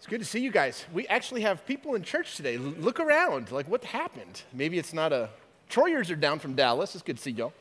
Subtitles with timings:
[0.00, 0.86] It's good to see you guys.
[0.94, 2.56] We actually have people in church today.
[2.56, 3.52] L- look around.
[3.52, 4.44] Like, what happened?
[4.50, 5.28] Maybe it's not a.
[5.68, 6.94] Troyers are down from Dallas.
[6.94, 7.52] It's good to see y'all.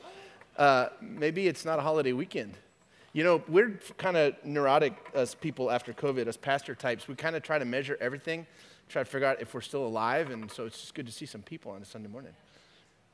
[0.58, 2.54] Uh, maybe it's not a holiday weekend.
[3.12, 7.10] You know, we're kind of neurotic as people after COVID, as pastor types.
[7.10, 8.48] We kind of try to measure everything,
[8.88, 11.26] try to figure out if we're still alive, and so it's just good to see
[11.26, 12.32] some people on a Sunday morning.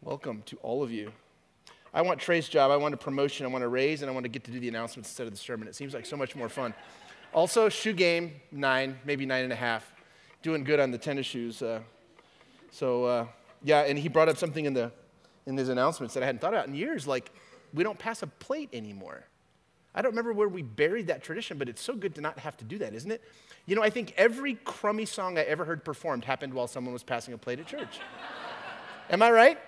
[0.04, 1.12] Welcome to all of you.
[1.96, 2.70] I want Trey's job.
[2.70, 3.48] I want a promotion.
[3.48, 5.34] I want a raise, and I want to get to do the announcements instead of
[5.34, 5.68] the sermon.
[5.68, 6.76] It seems like so much more fun.
[7.36, 9.94] Also, shoe game, nine, maybe nine and a half.
[10.42, 11.62] Doing good on the tennis shoes.
[11.62, 11.82] Uh,
[12.72, 13.28] so, uh,
[13.62, 14.90] yeah, and he brought up something in, the,
[15.46, 17.06] in his announcements that I hadn't thought about in years.
[17.06, 17.30] Like,
[17.74, 19.26] we don't pass a plate anymore.
[19.94, 22.56] I don't remember where we buried that tradition, but it's so good to not have
[22.56, 23.22] to do that, isn't it?
[23.66, 27.04] You know, I think every crummy song I ever heard performed happened while someone was
[27.04, 28.00] passing a plate at church.
[29.10, 29.60] Am I right?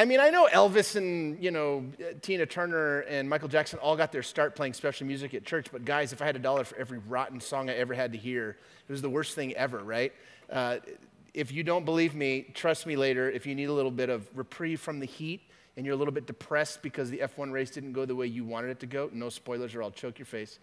[0.00, 1.84] I mean, I know Elvis and, you know,
[2.22, 5.84] Tina Turner and Michael Jackson all got their start playing special music at church, but
[5.84, 8.56] guys, if I had a dollar for every rotten song I ever had to hear,
[8.88, 10.14] it was the worst thing ever, right?
[10.50, 10.78] Uh,
[11.34, 13.30] if you don't believe me, trust me later.
[13.30, 15.42] If you need a little bit of reprieve from the heat
[15.76, 18.42] and you're a little bit depressed because the F1 race didn't go the way you
[18.42, 20.60] wanted it to go, no spoilers or I'll choke your face.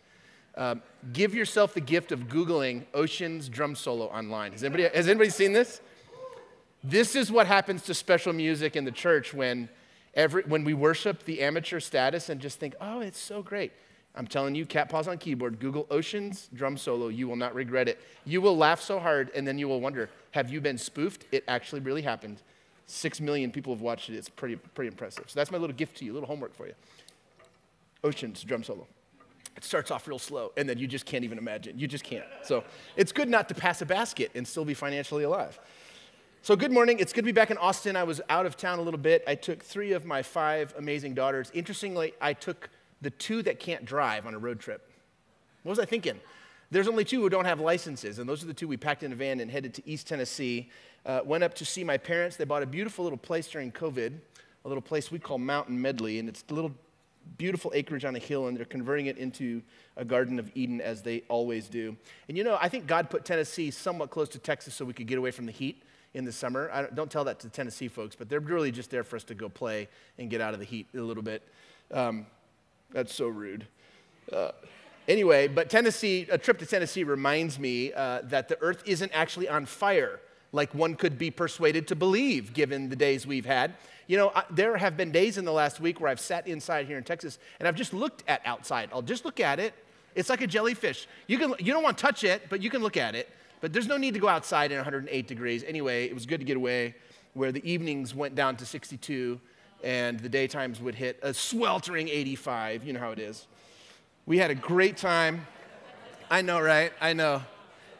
[0.55, 0.81] Um,
[1.13, 4.53] give yourself the gift of Googling Ocean's drum solo online.
[4.53, 5.79] Has anybody, has anybody seen this?
[6.83, 9.69] This is what happens to special music in the church when,
[10.13, 13.71] every, when we worship the amateur status and just think, oh, it's so great.
[14.15, 17.09] I'm telling you, cat paws on keyboard, Google Oceans drum solo.
[17.09, 17.99] You will not regret it.
[18.25, 21.25] You will laugh so hard, and then you will wonder, have you been spoofed?
[21.31, 22.41] It actually really happened.
[22.87, 24.15] Six million people have watched it.
[24.15, 25.25] It's pretty, pretty impressive.
[25.27, 26.73] So that's my little gift to you, a little homework for you.
[28.03, 28.87] Oceans drum solo.
[29.55, 31.77] It starts off real slow, and then you just can't even imagine.
[31.77, 32.25] You just can't.
[32.43, 32.63] So
[32.95, 35.59] it's good not to pass a basket and still be financially alive.
[36.43, 36.99] So, good morning.
[36.99, 37.97] It's good to be back in Austin.
[37.97, 39.21] I was out of town a little bit.
[39.27, 41.51] I took three of my five amazing daughters.
[41.53, 42.69] Interestingly, I took
[43.01, 44.89] the two that can't drive on a road trip.
[45.63, 46.19] What was I thinking?
[46.71, 49.11] There's only two who don't have licenses, and those are the two we packed in
[49.11, 50.69] a van and headed to East Tennessee.
[51.05, 52.37] Uh, went up to see my parents.
[52.37, 54.13] They bought a beautiful little place during COVID,
[54.63, 56.71] a little place we call Mountain Medley, and it's a little
[57.37, 59.61] beautiful acreage on a hill, and they're converting it into
[59.97, 61.97] a Garden of Eden as they always do.
[62.29, 65.07] And you know, I think God put Tennessee somewhat close to Texas so we could
[65.07, 65.83] get away from the heat
[66.13, 66.69] in the summer.
[66.73, 69.23] I don't, don't tell that to Tennessee folks, but they're really just there for us
[69.25, 69.87] to go play
[70.17, 71.41] and get out of the heat a little bit.
[71.91, 72.25] Um,
[72.91, 73.67] that's so rude.
[74.31, 74.51] Uh,
[75.07, 79.47] anyway, but Tennessee, a trip to Tennessee reminds me uh, that the earth isn't actually
[79.47, 80.19] on fire
[80.51, 83.73] like one could be persuaded to believe given the days we've had.
[84.07, 86.87] You know, I, there have been days in the last week where I've sat inside
[86.87, 88.89] here in Texas and I've just looked at outside.
[88.93, 89.73] I'll just look at it.
[90.15, 91.07] It's like a jellyfish.
[91.27, 93.29] You, can, you don't want to touch it, but you can look at it.
[93.59, 95.63] But there's no need to go outside in 108 degrees.
[95.63, 96.95] Anyway, it was good to get away
[97.33, 99.39] where the evenings went down to 62
[99.83, 102.83] and the daytimes would hit a sweltering 85.
[102.83, 103.47] You know how it is.
[104.25, 105.47] We had a great time.
[106.29, 106.91] I know, right?
[106.99, 107.41] I know.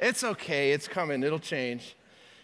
[0.01, 0.71] It's okay.
[0.71, 1.23] It's coming.
[1.23, 1.95] It'll change.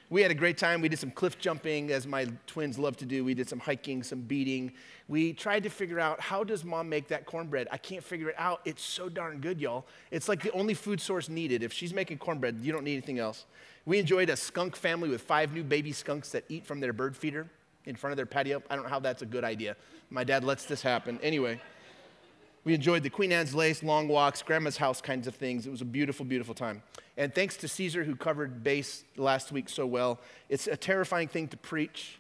[0.10, 0.82] We had a great time.
[0.82, 3.24] We did some cliff jumping, as my twins love to do.
[3.26, 4.72] We did some hiking, some beading.
[5.10, 7.68] We tried to figure out how does mom make that cornbread?
[7.72, 8.62] I can't figure it out.
[8.64, 9.86] It's so darn good, y'all.
[10.12, 11.62] It's like the only food source needed.
[11.62, 13.46] If she's making cornbread, you don't need anything else.
[13.86, 17.18] We enjoyed a skunk family with five new baby skunks that eat from their bird
[17.18, 17.48] feeder
[17.86, 18.64] in front of their patio.
[18.70, 19.76] I don't know how that's a good idea.
[20.10, 21.20] My dad lets this happen.
[21.22, 21.60] Anyway,
[22.64, 25.68] we enjoyed the Queen Anne's Lace, long walks, grandma's house kinds of things.
[25.68, 26.82] It was a beautiful, beautiful time.
[27.18, 30.22] And thanks to Caesar, who covered base last week so well.
[30.48, 32.20] It's a terrifying thing to preach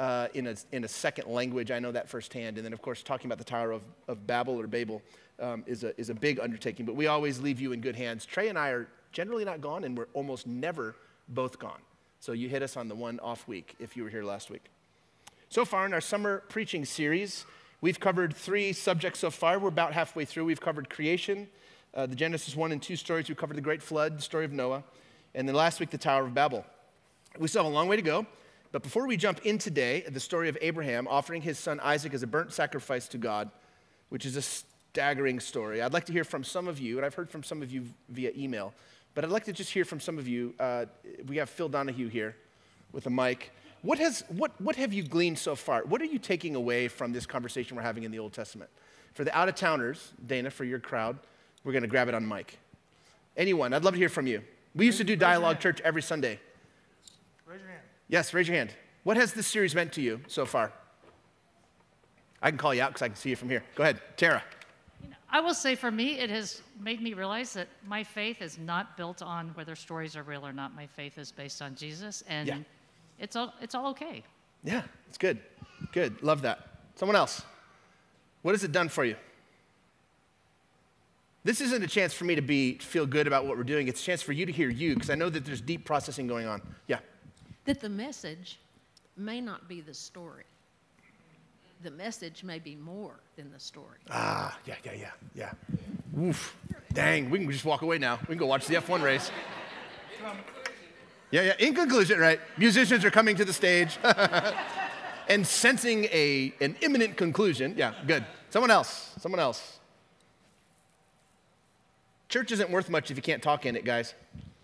[0.00, 1.70] uh, in, a, in a second language.
[1.70, 2.56] I know that firsthand.
[2.56, 5.02] And then, of course, talking about the Tower of, of Babel or Babel
[5.38, 6.86] um, is, a, is a big undertaking.
[6.86, 8.26] But we always leave you in good hands.
[8.26, 10.96] Trey and I are generally not gone, and we're almost never
[11.28, 11.80] both gone.
[12.18, 14.64] So you hit us on the one off week if you were here last week.
[15.50, 17.44] So far in our summer preaching series,
[17.82, 19.58] We've covered three subjects so far.
[19.58, 20.44] We're about halfway through.
[20.44, 21.48] We've covered creation,
[21.94, 23.28] uh, the Genesis 1 and 2 stories.
[23.28, 24.84] We covered the great flood, the story of Noah,
[25.34, 26.64] and then last week, the Tower of Babel.
[27.38, 28.26] We still have a long way to go.
[28.72, 32.22] But before we jump in today, the story of Abraham offering his son Isaac as
[32.22, 33.50] a burnt sacrifice to God,
[34.10, 37.14] which is a staggering story, I'd like to hear from some of you, and I've
[37.14, 38.72] heard from some of you via email,
[39.14, 40.54] but I'd like to just hear from some of you.
[40.58, 40.86] Uh,
[41.26, 42.36] we have Phil Donahue here
[42.92, 43.52] with a mic.
[43.82, 45.82] What, has, what, what have you gleaned so far?
[45.84, 48.70] What are you taking away from this conversation we're having in the Old Testament?
[49.14, 51.18] For the out of towners, Dana, for your crowd,
[51.64, 52.58] we're going to grab it on mic.
[53.36, 54.42] Anyone, I'd love to hear from you.
[54.74, 56.38] We used to do Dialogue Church every Sunday.
[58.10, 58.26] Raise your hand.
[58.26, 58.74] Yes, raise your hand.
[59.04, 60.72] What has this series meant to you so far?
[62.42, 63.62] I can call you out because I can see you from here.
[63.74, 64.42] Go ahead, Tara.
[65.32, 68.96] I will say for me, it has made me realize that my faith is not
[68.96, 70.74] built on whether stories are real or not.
[70.74, 72.22] My faith is based on Jesus.
[72.28, 72.58] And Yeah
[73.20, 74.24] it's all, it's all okay.
[74.64, 75.38] Yeah, it's good.
[75.92, 76.22] Good.
[76.22, 76.66] Love that.
[76.96, 77.42] Someone else.
[78.42, 79.16] What has it done for you?
[81.44, 83.88] This isn't a chance for me to be feel good about what we're doing.
[83.88, 86.26] It's a chance for you to hear you because I know that there's deep processing
[86.26, 86.60] going on.
[86.86, 86.98] Yeah.
[87.64, 88.58] That the message
[89.16, 90.44] may not be the story.
[91.82, 93.98] The message may be more than the story.
[94.10, 96.22] Ah, yeah, yeah, yeah, yeah.
[96.22, 96.56] Oof.
[96.92, 98.18] Dang, we can just walk away now.
[98.22, 99.30] We can go watch the F1 race.
[101.30, 101.52] Yeah, yeah.
[101.58, 102.40] In conclusion, right?
[102.58, 103.98] Musicians are coming to the stage
[105.28, 107.74] and sensing a, an imminent conclusion.
[107.76, 108.24] Yeah, good.
[108.50, 109.14] Someone else.
[109.18, 109.78] Someone else.
[112.28, 114.14] Church isn't worth much if you can't talk in it, guys.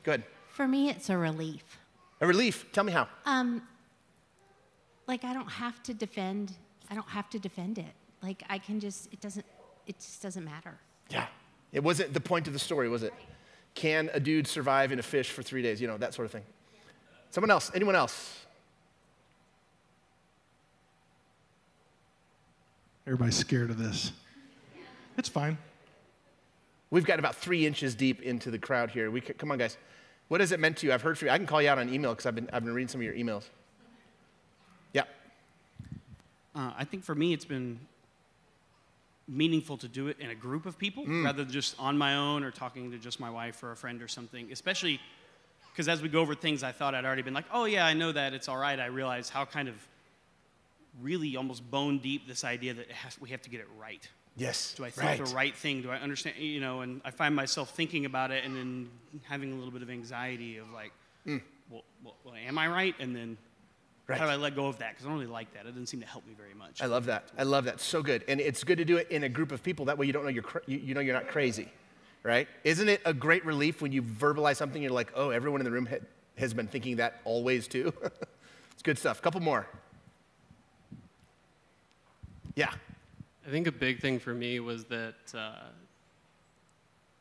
[0.03, 0.23] Good.
[0.49, 1.79] For me, it's a relief.
[2.21, 2.67] A relief.
[2.73, 3.09] Tell me how.
[3.25, 3.63] Um,
[5.07, 6.53] like I don't have to defend.
[6.91, 7.93] I don't have to defend it.
[8.23, 9.13] Like I can just.
[9.13, 9.47] It doesn't.
[9.87, 10.79] It just doesn't matter.
[11.11, 11.27] Yeah.
[11.73, 13.13] It wasn't the point of the story, was it?
[13.75, 15.81] Can a dude survive in a fish for three days?
[15.81, 16.45] You know, that sort of thing.
[17.31, 17.71] Someone else?
[17.75, 18.47] Anyone else?
[23.07, 24.13] Everybody's scared of this.
[25.17, 25.59] It's fine.
[26.91, 29.11] We've got about three inches deep into the crowd here.
[29.11, 29.77] We could, come on, guys.
[30.29, 30.93] What has it meant to you?
[30.93, 31.33] I've heard from you.
[31.33, 33.05] I can call you out on email because I've been, I've been reading some of
[33.05, 33.45] your emails.
[34.93, 35.03] Yeah.
[36.55, 37.79] Uh, I think for me, it's been
[39.29, 42.45] meaningful to do it in a group of people rather than just on my own
[42.45, 44.51] or talking to just my wife or a friend or something.
[44.53, 45.01] Especially
[45.73, 47.93] because as we go over things, I thought I'd already been like, oh, yeah, I
[47.93, 48.33] know that.
[48.33, 48.79] It's all right.
[48.81, 49.75] I realize how kind of
[51.03, 54.09] really almost bone deep this idea that it has, we have to get it right.
[54.37, 54.75] Yes.
[54.77, 55.25] Do I think right.
[55.25, 55.83] the right thing?
[55.83, 56.37] Do I understand?
[56.39, 58.91] You know, and I find myself thinking about it and then
[59.23, 60.93] having a little bit of anxiety of like,
[61.25, 61.39] hmm.
[61.71, 62.95] well, well, well, am I right?
[62.99, 63.39] And then
[64.09, 64.21] Right.
[64.21, 64.91] how do I let go of that?
[64.91, 65.67] Because I don't really like that.
[65.67, 66.81] It doesn't seem to help me very much.
[66.81, 67.25] I love that.
[67.37, 67.81] I love that.
[67.81, 68.23] So good.
[68.29, 69.87] And it's good to do it in a group of people.
[69.87, 71.73] That way you don't know you're, cra- you, you know you're not crazy,
[72.23, 72.47] right?
[72.63, 75.73] Isn't it a great relief when you verbalize something, you're like, oh, everyone in the
[75.73, 75.97] room ha-
[76.39, 77.93] has been thinking that always too?
[78.73, 79.21] it's good stuff.
[79.21, 79.67] Couple more.
[82.55, 82.71] Yeah.
[83.47, 85.53] I think a big thing for me was that uh,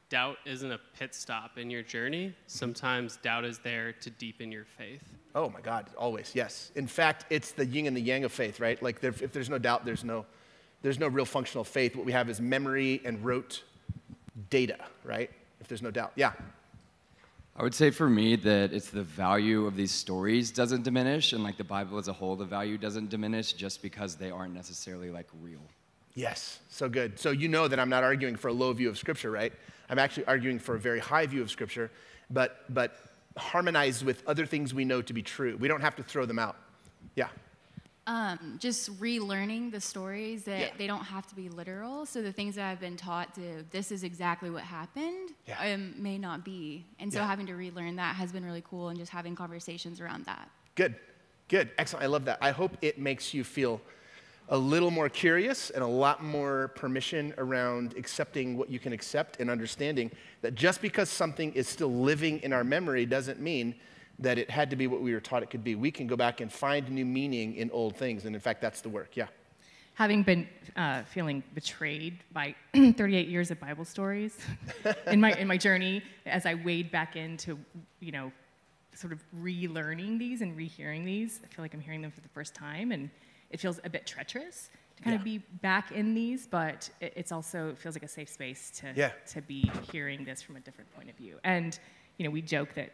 [0.09, 2.33] doubt isn't a pit stop in your journey.
[2.47, 5.03] Sometimes doubt is there to deepen your faith.
[5.35, 6.71] Oh my God, always, yes.
[6.75, 8.81] In fact, it's the yin and the yang of faith, right?
[8.81, 10.25] Like there, if there's no doubt, there's no,
[10.81, 11.95] there's no real functional faith.
[11.95, 13.63] What we have is memory and rote
[14.49, 15.29] data, right?
[15.61, 16.13] If there's no doubt.
[16.15, 16.31] Yeah.
[17.55, 21.43] I would say for me that it's the value of these stories doesn't diminish, and
[21.43, 25.11] like the Bible as a whole, the value doesn't diminish just because they aren't necessarily
[25.11, 25.61] like real.
[26.15, 27.19] Yes, so good.
[27.19, 29.51] So you know that I'm not arguing for a low view of Scripture, right?
[29.89, 31.91] I'm actually arguing for a very high view of Scripture,
[32.29, 32.95] but, but
[33.37, 35.57] harmonized with other things we know to be true.
[35.57, 36.55] We don't have to throw them out.
[37.15, 37.27] Yeah.
[38.07, 40.69] um, just relearning the stories that Yeah.
[40.77, 42.05] they don't have to be literal.
[42.05, 45.73] So the things that I've been taught to, this is exactly what happened, Yeah.
[45.73, 46.85] um, may not be.
[46.99, 47.27] And so Yeah.
[47.27, 50.51] having to relearn that has been really cool, and just having conversations around that.
[50.75, 50.93] Good,
[51.47, 52.03] good, excellent.
[52.03, 52.37] I love that.
[52.41, 53.81] I hope it makes you feel
[54.49, 59.39] a little more curious and a lot more permission around accepting what you can accept
[59.39, 60.11] and understanding
[60.41, 63.73] that just because something is still living in our memory doesn't mean
[64.19, 65.75] that it had to be what we were taught it could be.
[65.75, 68.81] We can go back and find new meaning in old things, and in fact, that's
[68.81, 69.17] the work.
[69.17, 69.27] Yeah.
[69.95, 74.37] having been uh, feeling betrayed by 38 years of Bible stories
[75.07, 77.57] in my in my journey, as I wade back into,
[77.99, 78.31] you know,
[78.93, 82.29] sort of relearning these and rehearing these, I feel like I'm hearing them for the
[82.29, 83.09] first time, and
[83.51, 87.31] it feels a bit treacherous to kind of be back in these, but it, it's
[87.31, 89.11] also it feels like a safe space to Yeah.
[89.33, 91.37] to be hearing this from a different point of view.
[91.43, 91.77] And
[92.17, 92.91] you know, we joke that.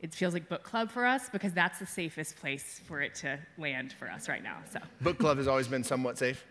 [0.00, 3.36] It feels like book club for us because that's the safest place for it to
[3.58, 4.58] land for us right now.
[4.72, 6.44] So Book club has always been somewhat safe.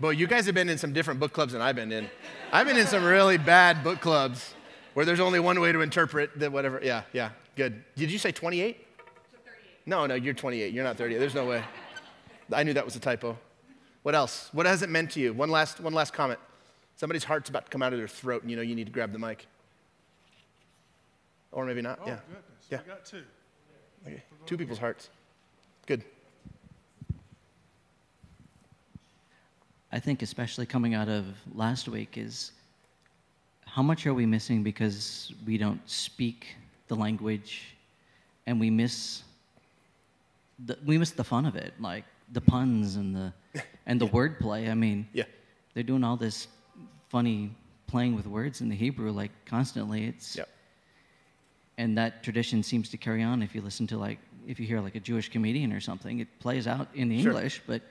[0.00, 2.10] But you guys have been in some different book clubs than I've been in.
[2.52, 4.52] I've been in some really bad book clubs
[4.94, 6.80] where there's only one way to interpret the whatever.
[6.82, 7.84] Yeah, yeah, good.
[7.94, 8.84] Did you say 28?
[9.86, 10.72] No, no, you're 28.
[10.74, 11.18] You're not 38.
[11.18, 11.62] There's no way.
[12.52, 13.38] I knew that was a typo.
[14.02, 14.48] What else?
[14.52, 15.32] What has it meant to you?
[15.32, 16.40] One last, one last comment.
[16.96, 18.92] Somebody's heart's about to come out of their throat, and you know you need to
[18.92, 19.46] grab the mic.
[21.52, 21.98] Or maybe not.
[22.02, 22.18] Oh, yeah.
[22.26, 22.66] goodness.
[22.70, 22.78] Yeah.
[22.84, 23.22] We got two.
[24.06, 24.22] Okay.
[24.46, 25.10] Two people's hearts.
[25.86, 26.04] Good.
[29.90, 31.24] I think, especially coming out of
[31.54, 32.52] last week, is
[33.64, 36.56] how much are we missing because we don't speak
[36.88, 37.74] the language
[38.46, 39.22] and we miss
[40.66, 43.32] the, we miss the fun of it, like the puns and the
[43.86, 44.70] and the wordplay.
[44.70, 45.24] I mean, Yeah.
[45.74, 46.48] they're doing all this
[47.08, 47.54] funny
[47.86, 50.04] playing with words in the Hebrew like constantly.
[50.04, 50.48] It's Yep.
[51.78, 54.80] and that tradition seems to carry on if you listen to like if you hear
[54.80, 57.32] like a Jewish comedian or something, it plays out in the Sure.
[57.32, 57.82] English, but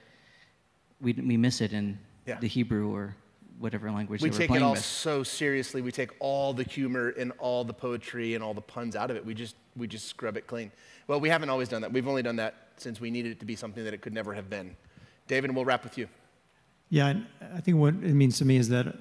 [1.01, 2.39] we we miss it in Yeah.
[2.39, 3.15] the Hebrew or
[3.59, 4.83] whatever language we they were take it all with.
[4.85, 5.81] so seriously.
[5.81, 9.17] We take all the humor and all the poetry and all the puns out of
[9.17, 9.25] it.
[9.25, 10.71] We just we just scrub it clean.
[11.07, 11.91] Well, we haven't always done that.
[11.93, 14.33] We've only done that since we needed it to be something that it could never
[14.33, 14.75] have been.
[15.27, 16.07] David, we'll wrap with you.
[16.89, 17.15] Yeah,
[17.53, 18.95] I think what it means to me is that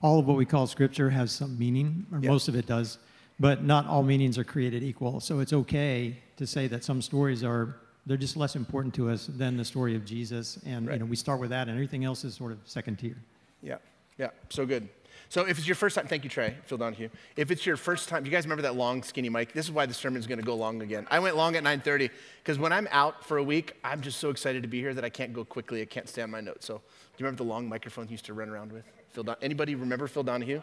[0.00, 2.30] all of what we call scripture has some meaning, or Yeah.
[2.30, 2.98] most of it does,
[3.40, 5.20] but not all meanings are created equal.
[5.20, 9.26] So it's okay to say that some stories are they're just less important to us
[9.26, 10.94] than the story of Jesus, and Right.
[10.94, 13.16] you know we start with that, and everything else is sort of second tier.
[13.64, 13.78] Yeah,
[14.18, 14.88] yeah, so good.
[15.28, 17.08] So if it's your first time, thank you, Trey, Phil Donahue.
[17.34, 19.52] If it's your first time, do you guys remember that long, skinny mic?
[19.52, 21.06] This is why the sermon's going to go long again.
[21.10, 22.10] I went long at 9:30
[22.42, 25.04] because when I'm out for a week, I'm just so excited to be here that
[25.04, 25.82] I can't go quickly.
[25.82, 26.66] I can't stay on my notes.
[26.66, 26.80] So do
[27.18, 28.84] you remember the long microphone he used to run around with?
[29.10, 30.60] Phil Don- anybody remember Phil Donahue?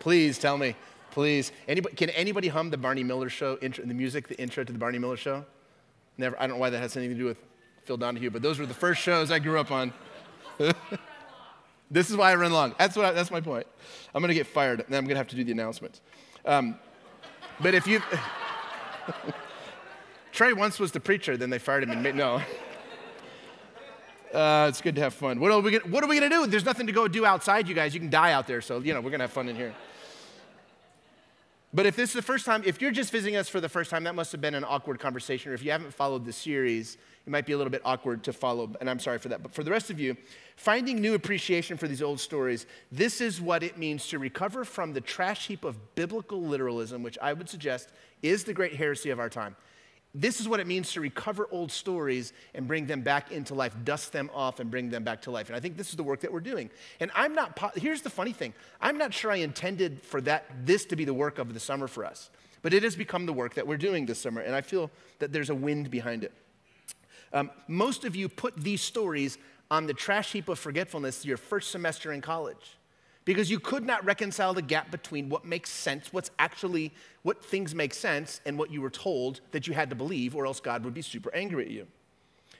[0.00, 0.74] Please tell me,
[1.10, 1.52] please.
[1.68, 4.78] Anybody, can anybody hum the Barney Miller show, intro, the music, the intro to the
[4.78, 5.44] Barney Miller show?
[6.16, 6.36] Never.
[6.38, 7.38] I don't know why that has anything to do with
[7.84, 9.92] Phil Donahue, but those were the first shows I grew up on.
[11.90, 12.74] This is why I run long.
[12.78, 13.66] That's, what I, that's my point.
[14.14, 16.00] I'm going to get fired, and I'm going to have to do the announcements.
[16.44, 16.78] Um,
[17.60, 18.02] but if you.
[20.32, 22.16] Trey once was the preacher, then they fired him.
[22.16, 22.40] No.
[24.32, 25.40] Uh, it's good to have fun.
[25.40, 26.46] What are we gonna, what are we going to do?
[26.46, 27.94] There's nothing to go do outside, you guys.
[27.94, 29.74] You can die out there, so, you know, we're going to have fun in here.
[31.74, 33.90] But if this is the first time, if you're just visiting us for the first
[33.90, 35.52] time, that must have been an awkward conversation.
[35.52, 36.96] Or if you haven't followed the series,
[37.26, 39.42] it might be a little bit awkward to follow, and I'm sorry for that.
[39.42, 40.16] But for the rest of you,
[40.56, 44.94] finding new appreciation for these old stories, this is what it means to recover from
[44.94, 47.90] the trash heap of biblical literalism, which I would suggest
[48.22, 49.54] is the great heresy of our time.
[50.14, 53.74] This is what it means to recover old stories and bring them back into life,
[53.84, 55.48] dust them off and bring them back to life.
[55.48, 56.70] And I think this is the work that we're doing.
[56.98, 60.86] And I'm not, here's the funny thing I'm not sure I intended for that, this
[60.86, 62.30] to be the work of the summer for us,
[62.62, 64.40] but it has become the work that we're doing this summer.
[64.40, 66.32] And I feel that there's a wind behind it.
[67.34, 69.36] Um, most of you put these stories
[69.70, 72.77] on the trash heap of forgetfulness your first semester in college
[73.28, 76.90] because you could not reconcile the gap between what makes sense, what's actually,
[77.24, 80.46] what things make sense, and what you were told that you had to believe, or
[80.46, 81.86] else God would be super angry at you.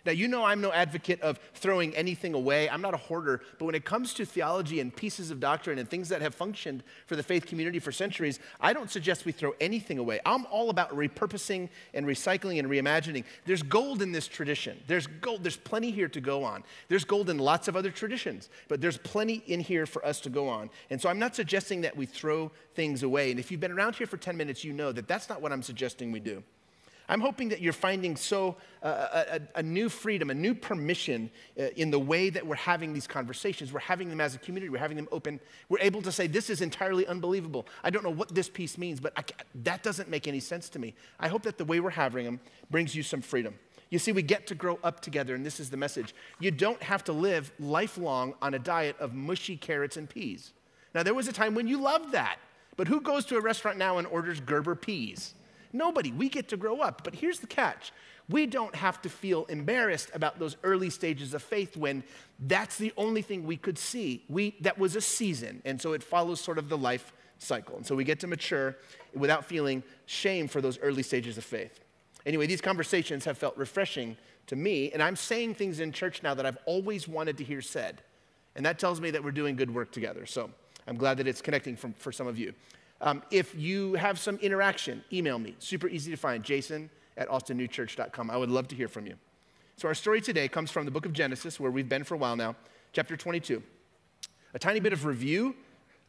[0.04, 2.68] Now, you know I'm no advocate of throwing anything away.
[2.68, 3.42] I'm not a hoarder.
[3.58, 6.82] But when it comes to theology and pieces of doctrine and things that have functioned
[7.06, 10.20] for the faith community for centuries, I don't suggest we throw anything away.
[10.24, 13.24] I'm all about repurposing and recycling and reimagining.
[13.44, 14.78] There's gold in this tradition.
[14.86, 15.42] There's gold.
[15.42, 16.64] There's plenty here to go on.
[16.88, 20.30] There's gold in lots of other traditions, but there's plenty in here for us to
[20.30, 20.70] go on.
[20.90, 23.30] And so I'm not suggesting that we throw things away.
[23.30, 25.52] And if you've been around here for 10 minutes, you know that that's not what
[25.52, 26.42] I'm suggesting we do.
[27.08, 31.68] I'm hoping that you're finding so uh, a, a, new freedom, a new permission uh,
[31.76, 33.72] in the way that we're having these conversations.
[33.72, 34.68] We're having them as a community.
[34.68, 35.40] We're having them open.
[35.70, 37.66] We're able to say, "This is entirely unbelievable.
[37.82, 39.32] I don't know what this piece means, but
[39.64, 42.40] that doesn't make any sense to me." I hope that the way we're having them
[42.70, 43.54] brings you some freedom.
[43.90, 46.14] You see, we get to grow up together, and this is the message.
[46.40, 50.52] You don't have to live lifelong on a diet of mushy carrots and peas.
[50.94, 52.38] Now, there was a time when you loved that,
[52.76, 55.34] but who goes to a restaurant now and orders Gerber peas?
[55.72, 56.12] Nobody.
[56.12, 57.02] We get to grow up.
[57.04, 57.92] But here's the catch
[58.28, 62.04] we don't have to feel embarrassed about those early stages of faith when
[62.38, 64.24] that's the only thing we could see.
[64.28, 65.62] We, that was a season.
[65.64, 67.76] And so it follows sort of the life cycle.
[67.76, 68.76] And so we get to mature
[69.14, 71.80] without feeling shame for those early stages of faith.
[72.26, 74.16] Anyway, these conversations have felt refreshing
[74.48, 74.90] to me.
[74.92, 78.02] And I'm saying things in church now that I've always wanted to hear said.
[78.56, 80.26] And that tells me that we're doing good work together.
[80.26, 80.50] So
[80.86, 82.52] I'm glad that it's connecting from, for some of you.
[83.00, 85.54] Um, if you have some interaction, email me.
[85.58, 86.42] Super easy to find.
[86.42, 88.30] Jason at austinnewchurch.com.
[88.30, 89.14] I would love to hear from you.
[89.76, 92.18] So, our story today comes from the book of Genesis, where we've been for a
[92.18, 92.56] while now,
[92.92, 93.62] chapter 22.
[94.54, 95.54] A tiny bit of review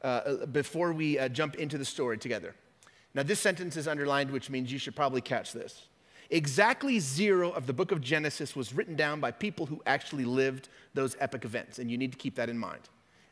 [0.02, 2.56] uh, before we uh, jump into the story together.
[3.14, 5.88] Now, this sentence is underlined, which means you should probably catch this.
[6.32, 10.70] Exactly zero of the book of Genesis was written down by people who actually lived
[10.94, 12.82] those epic events, and you need to keep that in mind.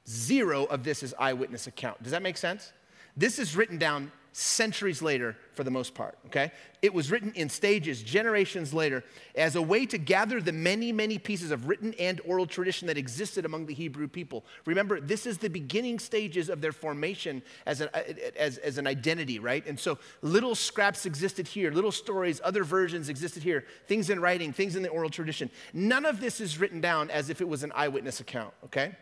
[0.08, 2.02] Zero of this is eyewitness account.
[2.02, 2.74] Does that make sense?
[3.18, 6.52] This is written down centuries later for the most part, okay?
[6.84, 11.18] It was written in stages, generations later, as a way to gather the many, many
[11.18, 14.46] pieces of written and oral tradition that existed among the Hebrew people.
[14.66, 19.40] Remember, this is the beginning stages of their formation as, a, as, as an identity,
[19.40, 19.66] right?
[19.66, 24.54] And so little scraps existed here, little stories, other versions existed here, things in writing,
[24.54, 25.50] things in the oral tradition.
[25.74, 28.96] None of this is written down as if it was an eyewitness account, okay?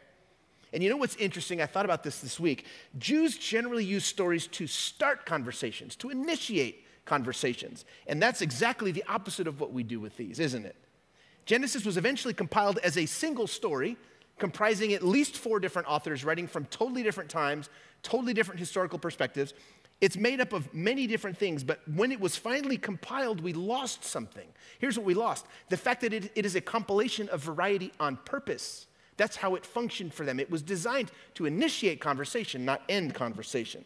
[0.75, 1.61] And you know what's interesting?
[1.61, 2.65] I thought about this this week.
[2.97, 7.85] Jews generally use stories to start conversations, to initiate conversations.
[8.07, 10.75] And that's exactly the opposite of what we do with these, isn't it?
[11.45, 13.95] Genesis was eventually compiled as a single story,
[14.37, 17.69] comprising at least four different authors writing from totally different times,
[18.03, 19.53] totally different historical perspectives.
[20.01, 24.03] It's made up of many different things, but when it was finally compiled, we lost
[24.03, 24.47] something.
[24.79, 28.17] Here's what we lost the fact that it, it is a compilation of variety on
[28.17, 28.87] purpose.
[29.17, 30.39] That's how it functioned for them.
[30.39, 33.85] It was designed to initiate conversation, not end conversation.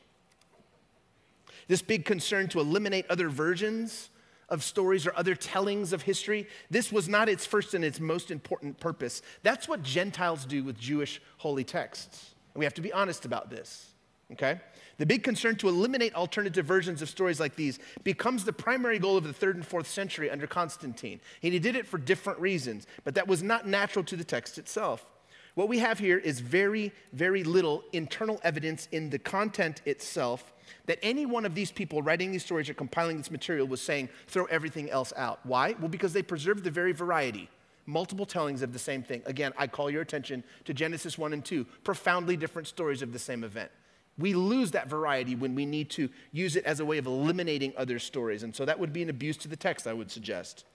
[1.68, 4.10] This big concern to eliminate other versions
[4.50, 8.32] of stories or other tellings of history, this was not its first and its most
[8.32, 9.22] important purpose.
[9.44, 12.34] That's what Gentiles do with Jewish holy texts.
[12.56, 13.92] We have to be honest about this,
[14.32, 14.60] okay?
[14.98, 19.18] The big concern to eliminate alternative versions of stories like these becomes the primary goal
[19.18, 21.22] of the third and fourth century under Constantine.
[21.44, 24.58] And he did it for different reasons, but that was not natural to the text
[24.58, 25.06] itself.
[25.56, 30.54] What we have here is very, very little internal evidence in the content itself
[30.86, 34.10] that any one of these people writing these stories or compiling this material was saying,
[34.28, 35.40] throw everything else out.
[35.44, 35.76] Why?
[35.80, 37.50] Well, because they preserved the very variety
[37.90, 39.22] multiple tellings of the same thing.
[39.26, 43.20] Again, I call your attention to Genesis 1 and 2, profoundly different stories of the
[43.20, 43.72] same event.
[44.18, 47.74] We lose that variety when we need to use it as a way of eliminating
[47.78, 48.44] other stories.
[48.44, 50.66] And so that would be an abuse to the text, I would suggest.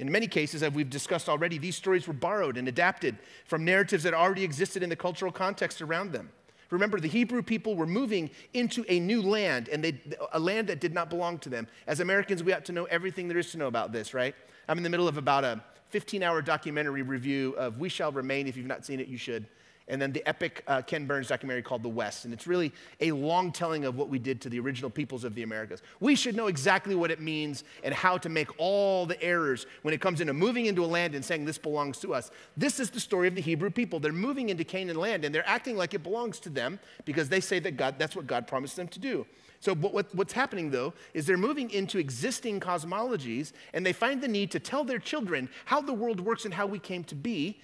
[0.00, 4.02] In many cases, as we've discussed already, these stories were borrowed and adapted from narratives
[4.04, 6.30] that already existed in the cultural context around them.
[6.70, 10.00] Remember, the Hebrew people were moving into a new land, and they,
[10.32, 11.68] a land that did not belong to them.
[11.86, 14.34] As Americans, we ought to know everything there is to know about this, right?
[14.68, 18.46] I'm in the middle of about a 15 hour documentary review of We Shall Remain.
[18.46, 19.46] If you've not seen it, you should.
[19.90, 22.24] And then the epic uh, Ken Burns documentary called The West.
[22.24, 25.34] And it's really a long telling of what we did to the original peoples of
[25.34, 25.82] the Americas.
[25.98, 29.92] We should know exactly what it means and how to make all the errors when
[29.92, 32.30] it comes into moving into a land and saying this belongs to us.
[32.56, 33.98] This is the story of the Hebrew people.
[33.98, 37.40] They're moving into Canaan land and they're acting like it belongs to them because they
[37.40, 39.26] say that God, that's what God promised them to do.
[39.60, 44.28] So, what, what's happening though is they're moving into existing cosmologies and they find the
[44.28, 47.60] need to tell their children how the world works and how we came to be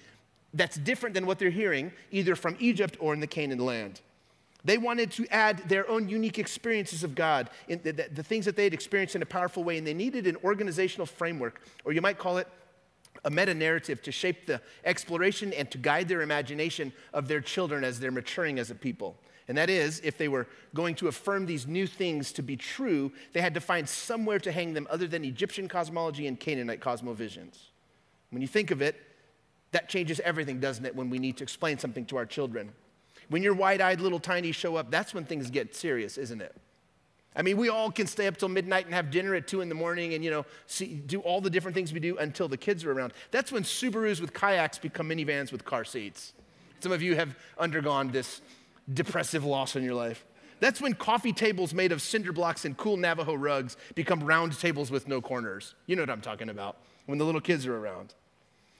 [0.53, 4.01] that's different than what they're hearing either from Egypt or in the Canaan land.
[4.63, 8.55] They wanted to add their own unique experiences of God, the, the, the things that
[8.55, 12.01] they had experienced in a powerful way, and they needed an organizational framework, or you
[12.01, 12.47] might call it
[13.23, 17.83] a meta narrative to shape the exploration and to guide their imagination of their children
[17.83, 19.15] as they're maturing as a people.
[19.47, 23.11] And that is, if they were going to affirm these new things to be true,
[23.31, 27.57] they had to find somewhere to hang them other than Egyptian cosmology and Canaanite cosmovisions.
[28.31, 29.01] When you think of it,
[29.71, 32.71] that changes everything, doesn't it, when we need to explain something to our children?
[33.29, 36.55] When your wide eyed little tiny show up, that's when things get serious, isn't it?
[37.35, 39.69] I mean, we all can stay up till midnight and have dinner at two in
[39.69, 42.57] the morning and, you know, see, do all the different things we do until the
[42.57, 43.13] kids are around.
[43.29, 46.33] That's when Subarus with kayaks become minivans with car seats.
[46.79, 48.41] Some of you have undergone this
[48.91, 50.25] depressive loss in your life.
[50.59, 54.89] That's when coffee tables made of cinder blocks and cool Navajo rugs become round tables
[54.89, 55.75] with no corners.
[55.85, 58.15] You know what I'm talking about, when the little kids are around.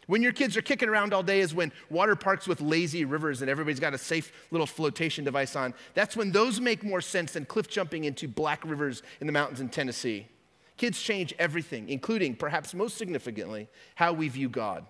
[0.07, 3.41] When your kids are kicking around all day is when water parks with lazy rivers
[3.41, 5.73] and everybody's got a safe little flotation device on.
[5.93, 9.59] That's when those make more sense than cliff jumping into black rivers in the mountains
[9.59, 10.27] in Tennessee.
[10.77, 14.85] Kids change everything, including, perhaps most significantly, how we view God.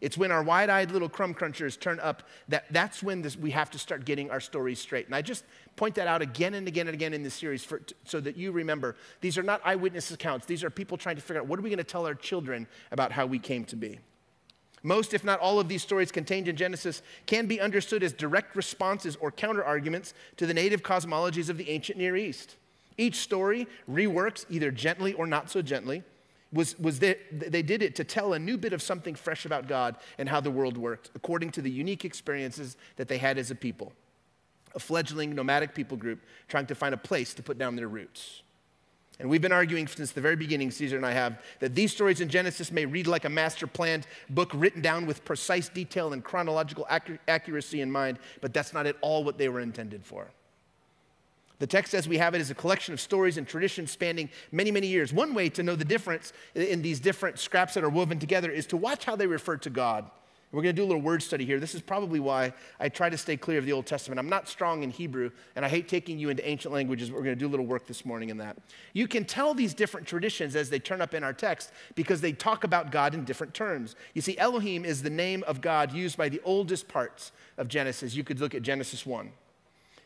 [0.00, 3.50] It's when our wide eyed little crumb crunchers turn up that that's when this, we
[3.50, 5.06] have to start getting our stories straight.
[5.06, 5.44] And I just
[5.76, 8.52] point that out again and again and again in this series for, so that you
[8.52, 10.46] remember these are not eyewitness accounts.
[10.46, 12.66] These are people trying to figure out what are we going to tell our children
[12.90, 13.98] about how we came to be.
[14.82, 18.54] Most, if not all, of these stories contained in Genesis can be understood as direct
[18.54, 22.56] responses or counter arguments to the native cosmologies of the ancient Near East.
[22.96, 26.02] Each story reworks, either gently or not so gently,
[26.52, 29.68] was, was they, they did it to tell a new bit of something fresh about
[29.68, 33.50] God and how the world worked, according to the unique experiences that they had as
[33.50, 33.92] a people.
[34.74, 38.42] A fledgling nomadic people group trying to find a place to put down their roots.
[39.20, 42.20] And we've been arguing since the very beginning, Caesar and I have, that these stories
[42.20, 46.22] in Genesis may read like a master planned book written down with precise detail and
[46.22, 46.86] chronological
[47.26, 50.28] accuracy in mind, but that's not at all what they were intended for.
[51.58, 54.70] The text as we have it is a collection of stories and traditions spanning many,
[54.70, 55.12] many years.
[55.12, 58.66] One way to know the difference in these different scraps that are woven together is
[58.66, 60.08] to watch how they refer to God.
[60.50, 61.60] We're going to do a little word study here.
[61.60, 64.18] This is probably why I try to stay clear of the Old Testament.
[64.18, 67.24] I'm not strong in Hebrew, and I hate taking you into ancient languages, but we're
[67.24, 68.56] going to do a little work this morning in that.
[68.94, 72.32] You can tell these different traditions as they turn up in our text because they
[72.32, 73.94] talk about God in different terms.
[74.14, 78.14] You see, Elohim is the name of God used by the oldest parts of Genesis.
[78.14, 79.30] You could look at Genesis 1.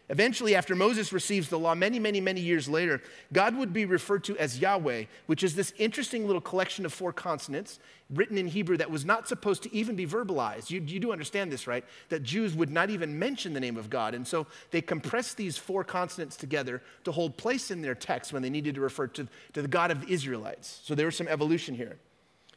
[0.09, 3.01] Eventually, after Moses receives the law, many, many, many years later,
[3.33, 7.13] God would be referred to as Yahweh, which is this interesting little collection of four
[7.13, 7.79] consonants
[8.11, 10.71] written in Hebrew that was not supposed to even be verbalized.
[10.71, 11.85] You, you do understand this, right?
[12.09, 14.15] That Jews would not even mention the name of God.
[14.15, 18.43] And so they compressed these four consonants together to hold place in their text when
[18.43, 20.81] they needed to refer to, to the God of the Israelites.
[20.85, 21.97] So there was some evolution here.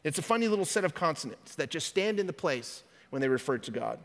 [0.04, 3.30] It's a funny little set of consonants that just stand in the place when they
[3.30, 4.00] refer to God.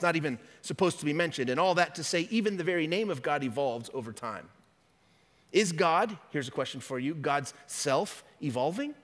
[0.00, 1.50] It's not even supposed to be mentioned.
[1.50, 4.48] And all that to say, even the very name of God evolves over time.
[5.52, 8.94] Is God, here's a question for you, God's self evolving?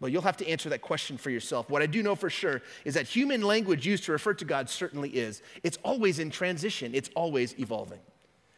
[0.00, 1.68] Well, you'll have to answer that question for yourself.
[1.68, 4.70] What I do know for sure is that human language used to refer to God
[4.70, 5.42] certainly is.
[5.62, 8.00] It's always in transition, it's always evolving.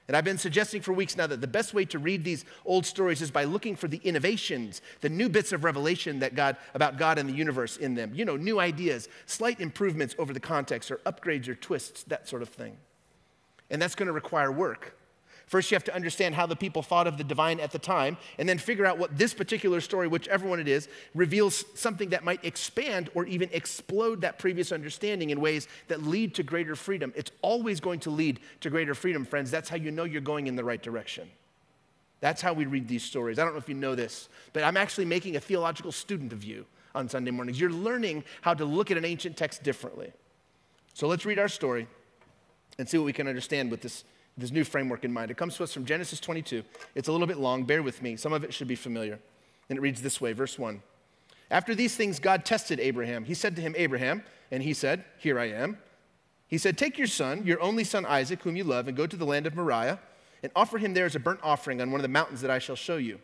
[0.09, 2.87] And I've been suggesting for weeks now that the best way to read these old
[2.87, 6.97] stories is by looking for the innovations, the new bits of revelation that God about
[6.97, 8.13] God and the universe in them.
[8.15, 12.41] You know, new ideas, slight improvements over the context or upgrades or twists, that sort
[12.41, 12.79] of thing.
[13.69, 14.98] And that's going to require work.
[15.49, 18.19] First, you have to understand how the people thought of the divine at the time,
[18.37, 22.23] and then figure out what this particular story, whichever one it is, reveals something that
[22.23, 27.15] might expand or even explode that previous understanding in ways that lead to greater freedom.
[27.17, 29.51] It's always going to lead to greater freedom, friends.
[29.51, 31.31] That's how you know you're going in the right direction.
[32.21, 33.39] That's how we read these stories.
[33.39, 36.45] I don't know if you know this, but I'm actually making a theological student of
[36.45, 37.59] you on Sunday mornings.
[37.59, 40.13] You're learning how to look at an ancient text differently.
[40.93, 41.87] So let's read our story
[42.79, 44.05] and see what we can understand with this
[44.39, 45.31] this new framework in mind.
[45.31, 46.63] It comes to us from Genesis 22.
[46.95, 48.17] It's a little bit long, bear with me.
[48.17, 49.19] Some of it should be familiar.
[49.69, 50.81] And it reads this way Verse 1.
[51.51, 53.25] After these things, God tested Abraham.
[53.25, 55.79] He said to him, Abraham, and he said, Here I am.
[56.47, 59.17] He said, Take your son, your only son Isaac, whom you love, and go to
[59.17, 59.99] the land of Moriah,
[60.43, 62.59] and offer him there as a burnt offering on one of the mountains that I
[62.59, 63.19] shall show you.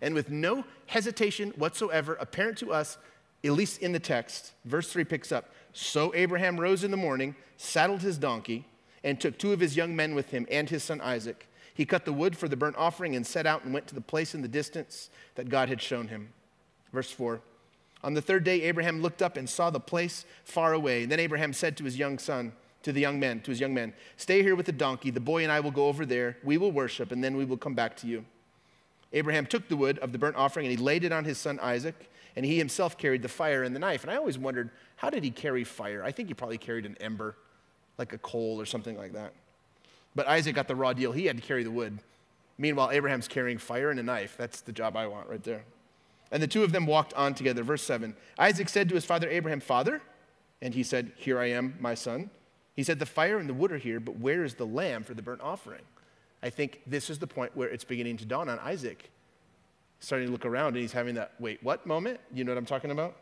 [0.00, 2.98] And with no hesitation whatsoever apparent to us,
[3.44, 7.34] at least in the text, verse 3 picks up So Abraham rose in the morning,
[7.56, 8.66] saddled his donkey,
[9.02, 11.48] and took two of his young men with him and his son Isaac.
[11.74, 14.00] He cut the wood for the burnt offering and set out and went to the
[14.00, 16.32] place in the distance that God had shown him.
[16.92, 17.40] Verse 4
[18.04, 21.02] On the third day, Abraham looked up and saw the place far away.
[21.02, 23.74] And then Abraham said to his young son, to the young men, to his young
[23.74, 25.10] men, Stay here with the donkey.
[25.10, 26.38] The boy and I will go over there.
[26.42, 28.24] We will worship, and then we will come back to you.
[29.12, 31.58] Abraham took the wood of the burnt offering and he laid it on his son
[31.60, 34.02] Isaac, and he himself carried the fire and the knife.
[34.02, 36.02] And I always wondered, how did he carry fire?
[36.02, 37.36] I think he probably carried an ember
[38.00, 39.32] like a coal or something like that.
[40.16, 41.12] But Isaac got the raw deal.
[41.12, 41.98] He had to carry the wood.
[42.58, 44.34] Meanwhile, Abraham's carrying fire and a knife.
[44.36, 45.64] That's the job I want right there.
[46.32, 47.62] And the two of them walked on together.
[47.62, 50.00] Verse 7 Isaac said to his father Abraham, Father?
[50.62, 52.30] And he said, Here I am, my son.
[52.74, 55.14] He said, The fire and the wood are here, but where is the lamb for
[55.14, 55.82] the burnt offering?
[56.42, 59.10] I think this is the point where it's beginning to dawn on Isaac.
[60.00, 62.18] Starting to look around and he's having that, wait, what moment?
[62.32, 63.14] You know what I'm talking about?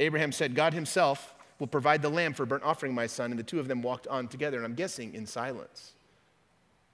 [0.00, 3.30] Abraham said, God himself will provide the lamb for burnt offering, my son.
[3.30, 5.94] And the two of them walked on together, and I'm guessing in silence.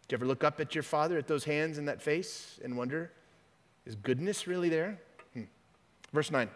[0.09, 2.77] Do you ever look up at your father, at those hands and that face, and
[2.77, 3.12] wonder,
[3.87, 4.98] is goodness really there?
[5.35, 5.44] Hmm.
[6.12, 6.48] Verse 9.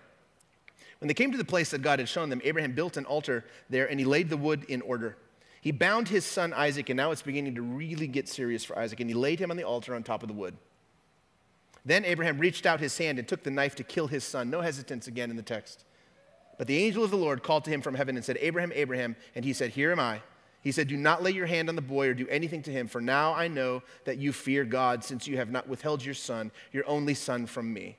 [1.01, 3.45] When they came to the place that God had shown them, Abraham built an altar
[3.69, 5.17] there and he laid the wood in order.
[5.61, 9.01] He bound his son Isaac, and now it's beginning to really get serious for Isaac,
[9.01, 10.57] and he laid him on the altar on top of the wood.
[11.85, 14.51] Then Abraham reached out his hand and took the knife to kill his son.
[14.51, 15.86] No hesitance again in the text.
[16.59, 19.17] But the angel of the Lord called to him from heaven and said, Abraham, Abraham.
[19.35, 20.21] And he said, Here am I.
[20.63, 22.89] He said, Do not lay your hand on the boy or do anything to him,
[22.89, 26.51] for now I know that you fear God, since you have not withheld your son,
[26.73, 27.97] your only son, from me.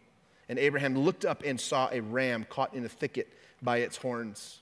[0.50, 4.62] And Abraham looked up and saw a ram caught in a thicket by its horns.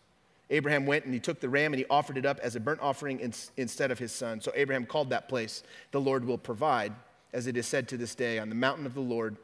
[0.49, 2.81] Abraham went and he took the ram and he offered it up as a burnt
[2.81, 4.39] offering in, instead of his son.
[4.39, 6.93] So Abraham called that place, The Lord will provide,
[7.34, 9.38] as it is said to this day, on the mountain of the Lord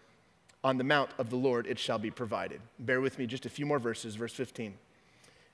[0.63, 2.62] on the mount of the Lord it shall be provided.
[2.80, 4.74] Bear with me just a few more verses, verse 15.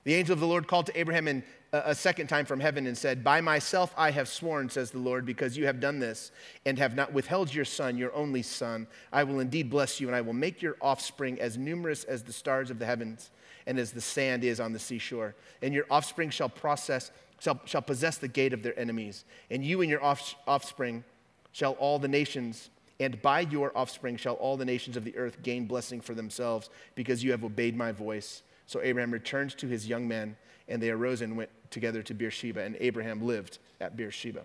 [0.04, 1.42] The angel of the Lord called to Abraham in,
[1.72, 4.98] uh, a second time from heaven and said, By myself I have sworn, says the
[4.98, 6.30] Lord, because you have done this
[6.64, 8.86] and have not withheld your son, your only son.
[9.12, 12.32] I will indeed bless you, and I will make your offspring as numerous as the
[12.32, 13.30] stars of the heavens
[13.66, 15.34] and as the sand is on the seashore.
[15.60, 19.26] And your offspring shall process, shall, shall possess the gate of their enemies.
[19.50, 21.04] And you and your off, offspring
[21.52, 25.42] shall all the nations and by your offspring shall all the nations of the earth
[25.42, 28.42] gain blessing for themselves, because you have obeyed my voice.
[28.66, 30.36] So Abraham returned to his young men,
[30.68, 34.42] and they arose and went together to Beersheba, and Abraham lived at Beersheba.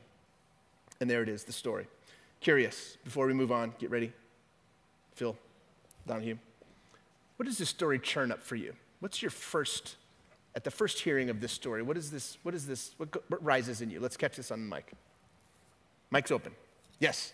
[1.02, 1.88] And there it is, the story.
[2.40, 4.14] Curious, before we move on, get ready.
[5.16, 5.36] Phil,
[6.08, 6.38] Donahue.
[7.38, 8.74] What does this story churn up for you?
[9.00, 9.96] What's your first,
[10.56, 13.44] at the first hearing of this story, what is this, what is this, what, what
[13.44, 14.00] rises in you?
[14.00, 14.92] Let's catch this on the mic.
[16.12, 16.54] Mic's open.
[17.00, 17.34] Yes.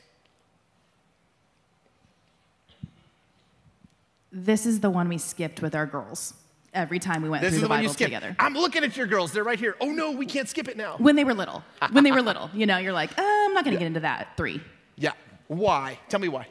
[4.31, 6.33] This is the one we skipped with our girls
[6.73, 8.35] every time we went this through is the, the one Bible together.
[8.39, 9.31] I'm looking at your girls.
[9.31, 9.75] They're right here.
[9.81, 10.95] Oh no, we can't skip it now.
[10.97, 11.63] When they were little.
[11.91, 12.49] When they were little.
[12.53, 14.29] You know, you're like, uh, I'm not going to get into that.
[14.37, 14.61] Three.
[14.95, 15.13] Yeah.
[15.47, 15.99] Why?
[16.09, 16.47] Tell me why.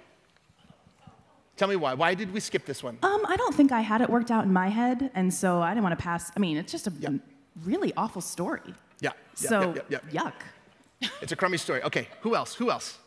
[1.56, 1.94] Tell me why.
[1.94, 2.98] Why did we skip this one?
[3.02, 5.70] Um, I don't think I had it worked out in my head, and so I
[5.70, 6.30] didn't want to pass.
[6.36, 7.20] I mean, it's just a
[7.64, 8.74] really awful story.
[9.00, 9.10] Yeah.
[9.40, 11.10] yeah So, yeah, yeah, yuck.
[11.20, 11.82] It's a crummy story.
[11.82, 12.54] Okay, who else?
[12.54, 12.98] Who else?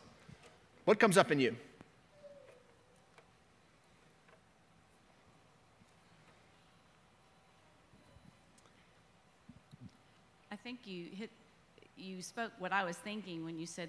[0.84, 1.56] What comes up in you?
[10.62, 11.30] Think you hit,
[11.96, 13.88] you spoke what I was thinking when you said,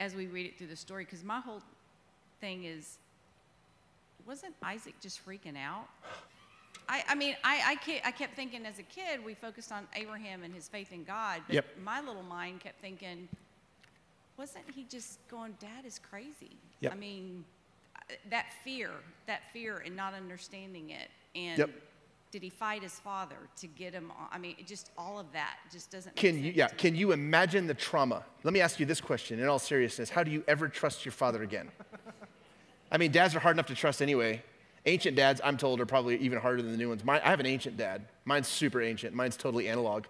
[0.00, 1.62] as we read it through the story, because my whole
[2.40, 2.98] thing is,
[4.26, 5.86] wasn't Isaac just freaking out?
[6.88, 9.86] I, I mean, I, I, kept, I kept thinking as a kid, we focused on
[9.94, 11.66] Abraham and his faith in God, but Yep.
[11.82, 13.28] my little mind kept thinking,
[14.36, 16.56] wasn't he just going, Dad is crazy?
[16.80, 16.92] Yep.
[16.92, 17.44] I mean,
[18.30, 18.90] that fear,
[19.26, 21.08] that fear and not understanding it.
[21.34, 21.70] And Yep.
[22.30, 24.26] Did he fight his father to get him on?
[24.30, 27.12] I mean, just all of that just doesn't make Can sense you, yeah, can you
[27.12, 28.24] imagine the trauma?
[28.42, 30.10] Let me ask you this question in all seriousness.
[30.10, 31.70] How do you ever trust your father again?
[32.92, 34.42] I mean, dads are hard enough to trust anyway.
[34.86, 37.04] Ancient dads, I'm told, are probably even harder than the new ones.
[37.04, 38.06] Mine, I have an ancient dad.
[38.24, 39.14] Mine's super ancient.
[39.14, 40.04] Mine's totally analog.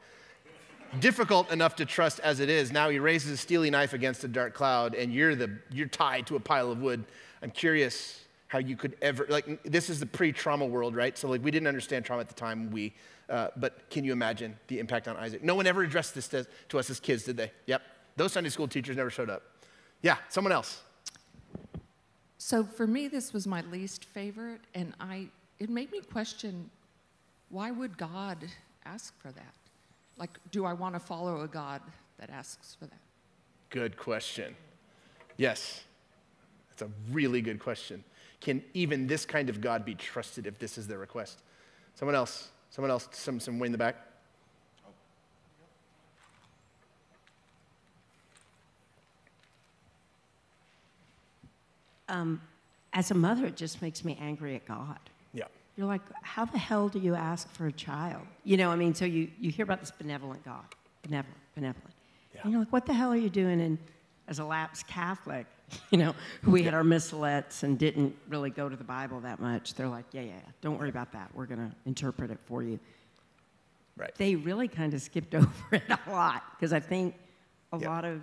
[1.00, 2.72] Difficult enough to trust as it is.
[2.72, 6.26] Now he raises a steely knife against a dark cloud, and you're the you're tied
[6.28, 7.04] to a pile of wood.
[7.42, 11.16] I'm curious how you could ever like this is the pre-trauma world, right?
[11.18, 12.70] So like we didn't understand trauma at the time.
[12.70, 12.94] We,
[13.28, 15.42] uh, but can you imagine the impact on Isaac?
[15.42, 17.50] No one ever addressed this to, to us as kids, did they?
[17.66, 17.82] Yep.
[18.16, 19.42] Those Sunday school teachers never showed up.
[20.02, 20.82] Yeah, someone else.
[22.38, 25.28] So for me, this was my least favorite, and I
[25.58, 26.70] it made me question
[27.48, 28.38] why would God
[28.84, 29.54] ask for that?
[30.18, 31.80] Like, do I want to follow a God
[32.18, 33.00] that asks for that?
[33.70, 34.56] Good question.
[35.36, 35.82] Yes,
[36.70, 38.02] that's a really good question.
[38.46, 41.40] Can even this kind of God be trusted if this is their request?
[41.96, 43.96] Someone else, someone else, some, some way in the back.
[52.08, 52.40] Um,
[52.92, 55.00] as a mother, it just makes me angry at God.
[55.34, 55.46] Yeah.
[55.76, 58.22] You're like, how the hell do you ask for a child?
[58.44, 60.66] You know, I mean, so you, you hear about this benevolent God,
[61.02, 61.94] benevolent, benevolent.
[62.44, 63.60] And you're like, what the hell are you doing?
[63.60, 63.76] And
[64.28, 65.46] as a lapsed Catholic,
[65.90, 66.14] you know,
[66.46, 69.74] we had our missalettes and didn't really go to the Bible that much.
[69.74, 71.30] They're like, yeah, yeah, yeah, don't worry about that.
[71.34, 72.78] We're going to interpret it for you.
[73.96, 74.14] Right.
[74.16, 77.14] They really kind of skipped over it a lot because I think
[77.72, 77.88] a Yeah.
[77.88, 78.22] lot of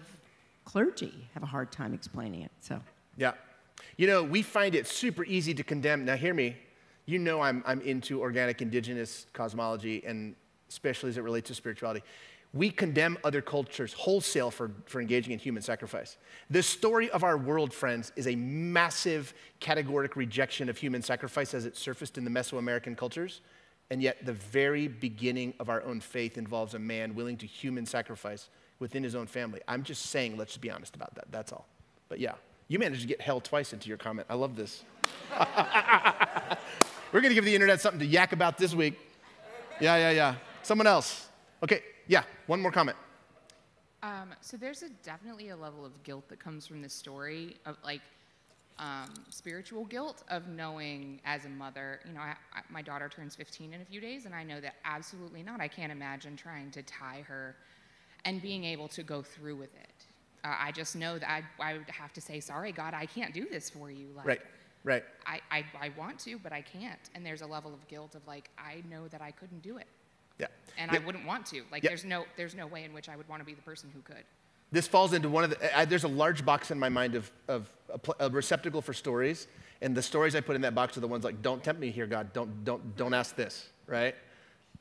[0.66, 2.52] clergy have a hard time explaining it.
[2.62, 2.80] So.
[3.18, 3.34] Yeah.
[3.98, 6.06] You know, we find it super easy to condemn.
[6.06, 6.56] Now, hear me.
[7.06, 10.36] You know, I'm, I'm into organic indigenous cosmology, and
[10.70, 12.02] especially as it relates to spirituality.
[12.54, 16.18] We condemn other cultures wholesale for, for engaging in human sacrifice.
[16.52, 21.66] The story of our world, friends, is a massive categoric rejection of human sacrifice as
[21.66, 23.42] it surfaced in the Mesoamerican cultures.
[23.90, 27.88] And yet, the very beginning of our own faith involves a man willing to human
[27.88, 29.60] sacrifice within his own family.
[29.68, 31.26] I'm just saying, let's be honest about that.
[31.32, 31.68] That's all.
[32.08, 32.34] But yeah,
[32.68, 34.28] you managed to get hell twice into your comment.
[34.30, 34.84] I love this.
[37.12, 39.00] We're going to give the internet something to yak about this week.
[39.80, 40.36] Yeah, yeah, yeah.
[40.62, 41.28] Someone else.
[41.62, 42.98] Okay, yeah, one more comment.
[44.02, 47.78] Um, so there's a, definitely a level of guilt that comes from this story of
[47.86, 48.02] like
[48.80, 53.36] um, spiritual guilt of knowing as a mother, you know, I, I, my daughter turns
[53.36, 55.62] 15 in a few days, and I know that absolutely not.
[55.62, 57.56] I can't imagine trying to tie her
[58.26, 60.06] and being able to go through with it.
[60.44, 63.34] Uh, I just know that I, I would have to say, sorry, God, I can't
[63.34, 64.08] do this for you.
[64.16, 64.42] Like, Right,
[64.84, 65.04] right.
[65.26, 67.10] I, I, I want to, but I can't.
[67.16, 69.88] And there's a level of guilt of like, I know that I couldn't do it.
[70.40, 70.48] Yeah.
[70.78, 71.00] And Yeah.
[71.00, 71.64] I wouldn't want to.
[71.72, 71.90] Like, Yeah.
[71.90, 74.02] there's, no, there's no way in which I would want to be the person who
[74.02, 74.24] could.
[74.72, 77.32] This falls into one of the, I, there's a large box in my mind of,
[77.48, 79.48] of a, pl- a receptacle for stories.
[79.82, 81.92] And the stories I put in that box are the ones like, don't tempt me
[81.92, 82.34] here, God.
[82.34, 84.16] Don't, don't, don't ask this, right?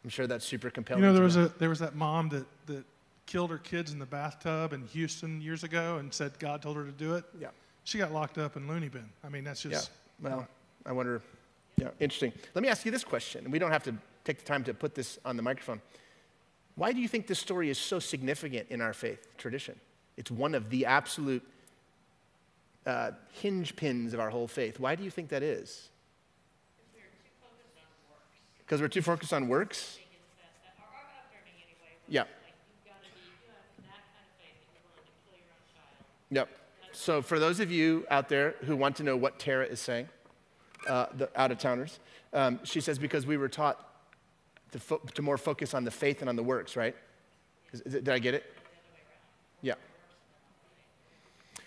[0.03, 1.03] I'm sure that's super compelling.
[1.03, 2.85] You know, there was, a, there was that mom that, that
[3.27, 6.85] killed her kids in the bathtub in Houston years ago and said God told her
[6.85, 7.25] to do it.
[7.39, 7.49] Yeah.
[7.85, 9.09] She got locked up in loony bin.
[9.25, 9.91] I mean, that's just.
[10.23, 10.29] Yeah.
[10.29, 10.49] Well,
[10.87, 11.21] I wonder.
[11.77, 12.33] Yeah, interesting.
[12.55, 14.75] Let me ask you this question, and we don't have to take the time to
[14.75, 15.81] put this on the microphone.
[16.75, 19.79] Why do you think this story is so significant in our faith tradition?
[20.17, 21.43] It's one of the absolute
[22.87, 24.81] uh, hinge pins of our whole faith.
[24.81, 25.89] Why do you think that is?
[28.59, 29.99] Because we're too focused on works?
[32.09, 32.25] Yeah.
[36.31, 36.49] Yep.
[36.93, 40.09] So for those of you out there who want to know what Tara is saying,
[40.89, 42.01] uh, the out-of-towners,
[42.33, 43.92] um, she says because we were taught
[44.73, 46.97] to, fo- to more focus on the faith and on the works, right?
[47.73, 48.45] Is, is it, did I get it?
[49.61, 49.75] Yeah.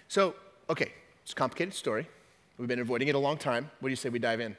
[0.08, 0.36] So,
[0.70, 0.91] okay,
[1.24, 2.08] it's a complicated story.
[2.58, 3.70] We've been avoiding it a long time.
[3.80, 4.56] What do you say we dive in?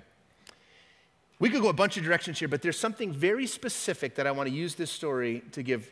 [1.39, 4.31] We could go a bunch of directions here, but there's something very specific that I
[4.31, 5.91] want to use this story to give,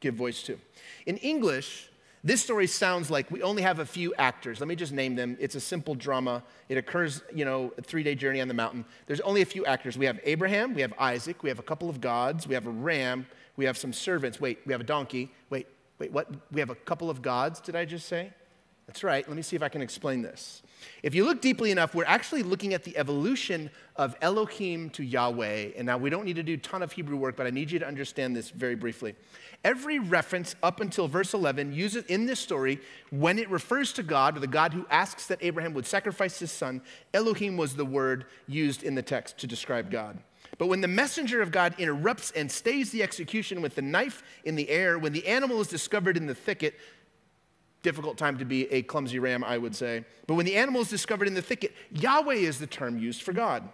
[0.00, 0.58] give voice to.
[1.06, 1.90] In English,
[2.24, 4.60] this story sounds like we only have a few actors.
[4.60, 5.36] Let me just name them.
[5.38, 6.42] It's a simple drama.
[6.68, 8.84] It occurs, you know, a three day journey on the mountain.
[9.06, 9.96] There's only a few actors.
[9.96, 12.70] We have Abraham, we have Isaac, we have a couple of gods, we have a
[12.70, 13.26] ram,
[13.56, 14.40] we have some servants.
[14.40, 15.32] Wait, we have a donkey.
[15.50, 15.66] Wait,
[15.98, 16.28] wait, what?
[16.50, 18.32] We have a couple of gods, did I just say?
[18.88, 19.28] That's right.
[19.28, 20.62] Let me see if I can explain this.
[21.02, 25.72] If you look deeply enough, we're actually looking at the evolution of Elohim to Yahweh.
[25.76, 27.70] And now we don't need to do a ton of Hebrew work, but I need
[27.70, 29.14] you to understand this very briefly.
[29.62, 34.38] Every reference up until verse 11 uses in this story, when it refers to God
[34.38, 36.80] or the God who asks that Abraham would sacrifice his son,
[37.12, 40.18] Elohim was the word used in the text to describe God.
[40.56, 44.56] But when the messenger of God interrupts and stays the execution with the knife in
[44.56, 46.74] the air, when the animal is discovered in the thicket,
[47.82, 50.04] Difficult time to be a clumsy ram, I would say.
[50.26, 53.32] But when the animal is discovered in the thicket, Yahweh is the term used for
[53.32, 53.68] God.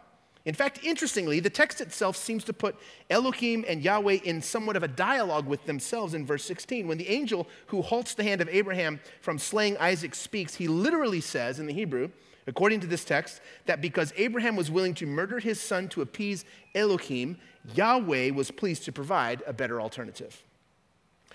[0.45, 2.77] In fact, interestingly, the text itself seems to put
[3.09, 6.87] Elohim and Yahweh in somewhat of a dialogue with themselves in verse 16.
[6.87, 11.23] When the angel who halts the hand of Abraham from slaying Isaac speaks, he literally
[11.23, 12.11] says in the Hebrew,
[12.47, 16.45] according to this text, that because Abraham was willing to murder his son to appease
[16.75, 17.39] Elohim,
[17.75, 20.45] Yahweh was pleased to provide a better alternative.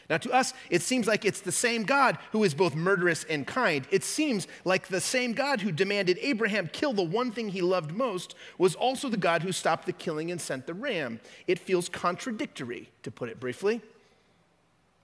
[0.10, 3.46] Now, to us, it seems like it's the same God who is both murderous and
[3.46, 3.88] kind.
[3.92, 7.92] It seems like the same God who demanded Abraham kill the one thing he loved
[7.92, 11.20] most was also the God who stopped the killing and sent the ram.
[11.46, 13.82] It feels contradictory, to put it briefly.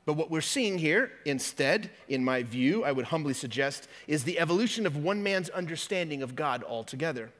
[0.06, 4.40] But what we're seeing here, instead, in my view, I would humbly suggest, is the
[4.40, 7.32] evolution of one man's understanding of God altogether.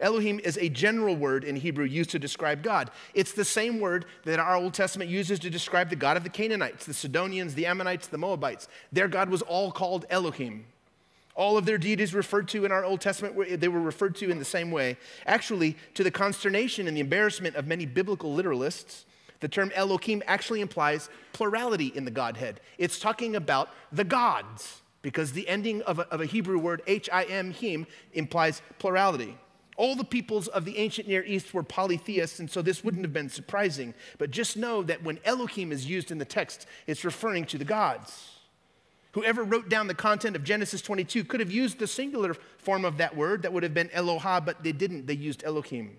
[0.00, 2.90] Elohim is a general word in Hebrew used to describe God.
[3.14, 6.30] It's the same word that our Old Testament uses to describe the God of the
[6.30, 8.68] Canaanites, the Sidonians, the Ammonites, the Moabites.
[8.92, 10.66] Their God was all called Elohim.
[11.36, 14.38] All of their deities referred to in our Old Testament, they were referred to in
[14.38, 14.96] the same way.
[15.26, 19.04] Actually, to the consternation and the embarrassment of many biblical literalists,
[19.40, 22.60] the term Elohim actually implies plurality in the Godhead.
[22.78, 27.10] It's talking about the gods, because the ending of a, of a Hebrew word, H
[27.12, 29.36] I M, him, implies plurality.
[29.76, 33.12] All the peoples of the ancient Near East were polytheists, and so this wouldn't have
[33.12, 33.94] been surprising.
[34.18, 37.64] But just know that when Elohim is used in the text, it's referring to the
[37.64, 38.30] gods.
[39.12, 42.98] Whoever wrote down the content of Genesis 22 could have used the singular form of
[42.98, 45.06] that word, that would have been Eloha, but they didn't.
[45.06, 45.98] They used Elohim.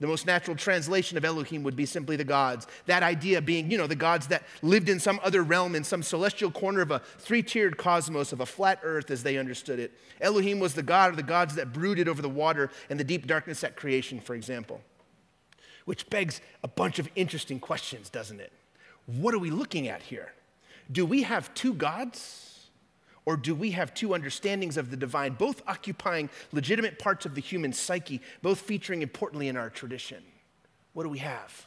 [0.00, 2.68] The most natural translation of Elohim would be simply the gods.
[2.86, 6.04] That idea being, you know, the gods that lived in some other realm, in some
[6.04, 9.92] celestial corner of a three tiered cosmos, of a flat earth as they understood it.
[10.20, 13.26] Elohim was the god of the gods that brooded over the water and the deep
[13.26, 14.80] darkness at creation, for example.
[15.84, 18.52] Which begs a bunch of interesting questions, doesn't it?
[19.06, 20.32] What are we looking at here?
[20.92, 22.57] Do we have two gods?
[23.28, 27.42] Or do we have two understandings of the divine, both occupying legitimate parts of the
[27.42, 30.22] human psyche, both featuring importantly in our tradition?
[30.94, 31.66] What do we have?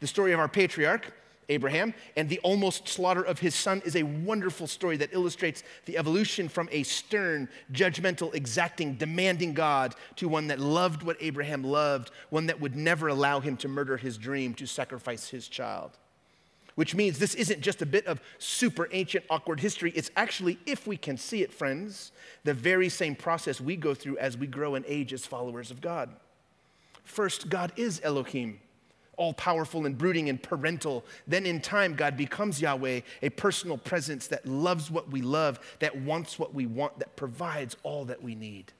[0.00, 1.12] The story of our patriarch,
[1.48, 5.96] Abraham, and the almost slaughter of his son is a wonderful story that illustrates the
[5.96, 12.10] evolution from a stern, judgmental, exacting, demanding God to one that loved what Abraham loved,
[12.30, 15.99] one that would never allow him to murder his dream, to sacrifice his child
[16.80, 19.92] which means this isn't just a bit of super ancient, awkward history.
[19.94, 22.10] It's actually, if we can see it, friends,
[22.44, 25.82] the very same process we go through as we grow and age as followers of
[25.82, 26.08] God.
[27.04, 28.60] First, God is Elohim,
[29.18, 31.04] all powerful and brooding and parental.
[31.26, 35.98] Then, in time, God becomes Yahweh, a personal presence that loves what we love, that
[35.98, 38.72] wants what we want, that provides all that we need.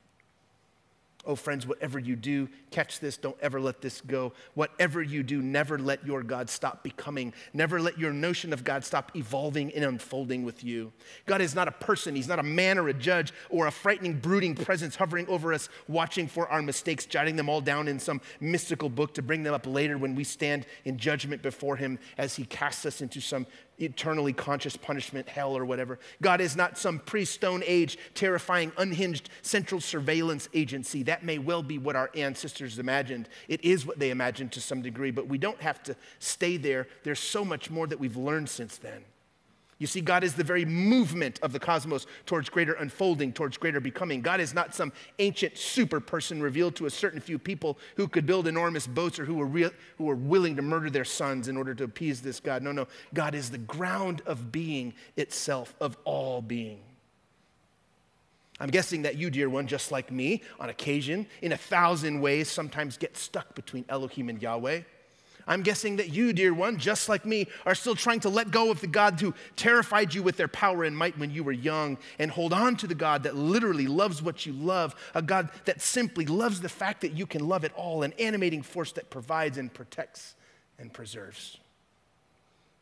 [1.27, 4.33] Oh, friends, whatever you do, catch this, don't ever let this go.
[4.55, 7.35] Whatever you do, never let your God stop becoming.
[7.53, 10.93] Never let your notion of God stop evolving and unfolding with you.
[11.27, 14.15] God is not a person, He's not a man or a judge or a frightening,
[14.15, 18.23] brooding presence hovering over us, watching for our mistakes, jotting them all down in some
[18.41, 22.37] mystical book to bring them up later when we stand in judgment before Him as
[22.37, 23.47] He casts us into some
[23.81, 25.99] eternally conscious punishment, hell, or whatever.
[26.23, 31.03] God is not some pre Stone Age, terrifying, unhinged central surveillance agency.
[31.03, 33.29] That may well be what our ancestors imagined.
[33.49, 36.89] It is what they imagined to some degree, but we don't have to stay there.
[37.05, 39.05] There's so much more that we've learned since then.
[39.81, 43.81] You see, God is the very movement of the cosmos towards greater unfolding, towards greater
[43.81, 44.21] becoming.
[44.21, 48.27] God is not some ancient super person revealed to a certain few people who could
[48.27, 51.57] build enormous boats or who were, real, who were willing to murder their sons in
[51.57, 52.63] order to appease this God.
[52.63, 52.89] No, no.
[53.15, 56.81] God is the ground of being itself, of all being.
[58.61, 62.51] I'm guessing that you, dear one, just like me, on occasion, in a thousand ways,
[62.51, 64.83] sometimes get stuck between Elohim and Yahweh.
[65.47, 68.71] I'm guessing that you, dear one, just like me, are still trying to let go
[68.71, 71.99] of the God who terrified you with their power and might when you were young
[72.19, 75.81] and hold on to the God that literally loves what you love, a God that
[75.81, 79.59] simply loves the fact that you can love it all, an animating force that provides
[79.59, 80.35] and protects
[80.79, 81.59] and preserves.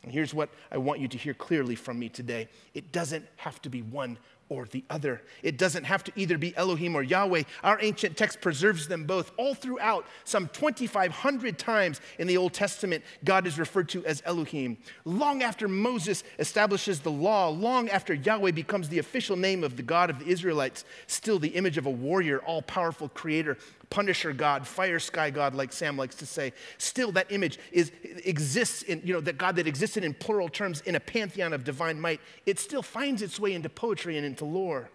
[0.03, 3.61] And here's what I want you to hear clearly from me today it doesn't have
[3.63, 4.17] to be one
[4.49, 5.21] or the other.
[5.43, 7.43] It doesn't have to either be Elohim or Yahweh.
[7.63, 9.31] Our ancient text preserves them both.
[9.37, 14.77] All throughout, some 2,500 times in the Old Testament, God is referred to as Elohim.
[15.05, 19.83] Long after Moses establishes the law, long after Yahweh becomes the official name of the
[19.83, 23.57] God of the Israelites, still the image of a warrior, all powerful creator,
[23.89, 26.53] Punisher God, fire sky God, like Sam likes to say.
[26.77, 27.91] Still, that image is,
[28.23, 31.63] exists in, you know, that God that existed in plural terms in a pantheon of
[31.63, 34.89] divine might, it still finds its way into poetry and into lore.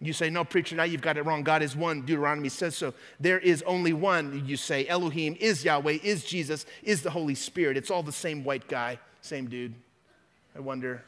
[0.00, 1.42] You say, no, preacher, now you've got it wrong.
[1.42, 2.02] God is one.
[2.02, 2.92] Deuteronomy says so.
[3.18, 4.44] There is only one.
[4.44, 7.76] You say, Elohim is Yahweh, is Jesus, is the Holy Spirit.
[7.76, 9.74] It's all the same white guy, same dude.
[10.54, 11.02] I wonder.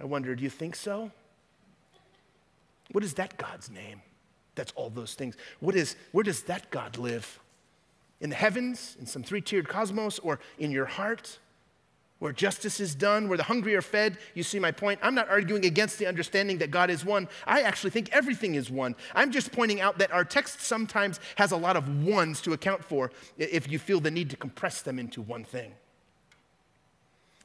[0.00, 1.12] I wonder, do you think so?
[2.92, 4.00] What is that God's name?
[4.54, 5.36] That's all those things.
[5.60, 7.40] What is, where does that God live?
[8.20, 11.38] In the heavens, in some three tiered cosmos, or in your heart?
[12.18, 14.18] Where justice is done, where the hungry are fed.
[14.34, 15.00] You see my point?
[15.02, 17.28] I'm not arguing against the understanding that God is one.
[17.46, 18.94] I actually think everything is one.
[19.14, 22.84] I'm just pointing out that our text sometimes has a lot of ones to account
[22.84, 25.72] for if you feel the need to compress them into one thing.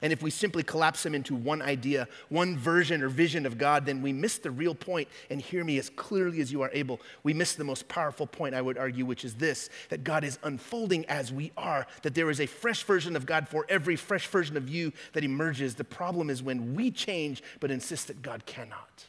[0.05, 3.87] And if we simply collapse them into one idea, one version or vision of God,
[3.87, 5.07] then we miss the real point.
[5.31, 7.01] And hear me as clearly as you are able.
[7.23, 10.37] We miss the most powerful point, I would argue, which is this that God is
[10.43, 14.27] unfolding as we are, that there is a fresh version of God for every fresh
[14.27, 15.73] version of you that emerges.
[15.73, 19.05] The problem is when we change but insist that God cannot.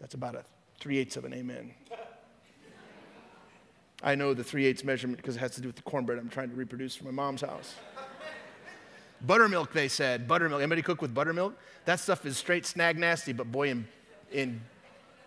[0.00, 0.44] That's about a
[0.80, 1.74] three eighths of an amen.
[4.02, 6.30] I know the three eighths measurement because it has to do with the cornbread I'm
[6.30, 7.74] trying to reproduce from my mom's house.
[9.20, 10.28] Buttermilk, they said.
[10.28, 10.60] Buttermilk.
[10.60, 11.54] Anybody cook with buttermilk?
[11.84, 13.88] That stuff is straight snag nasty, but boy, in,
[14.30, 14.60] in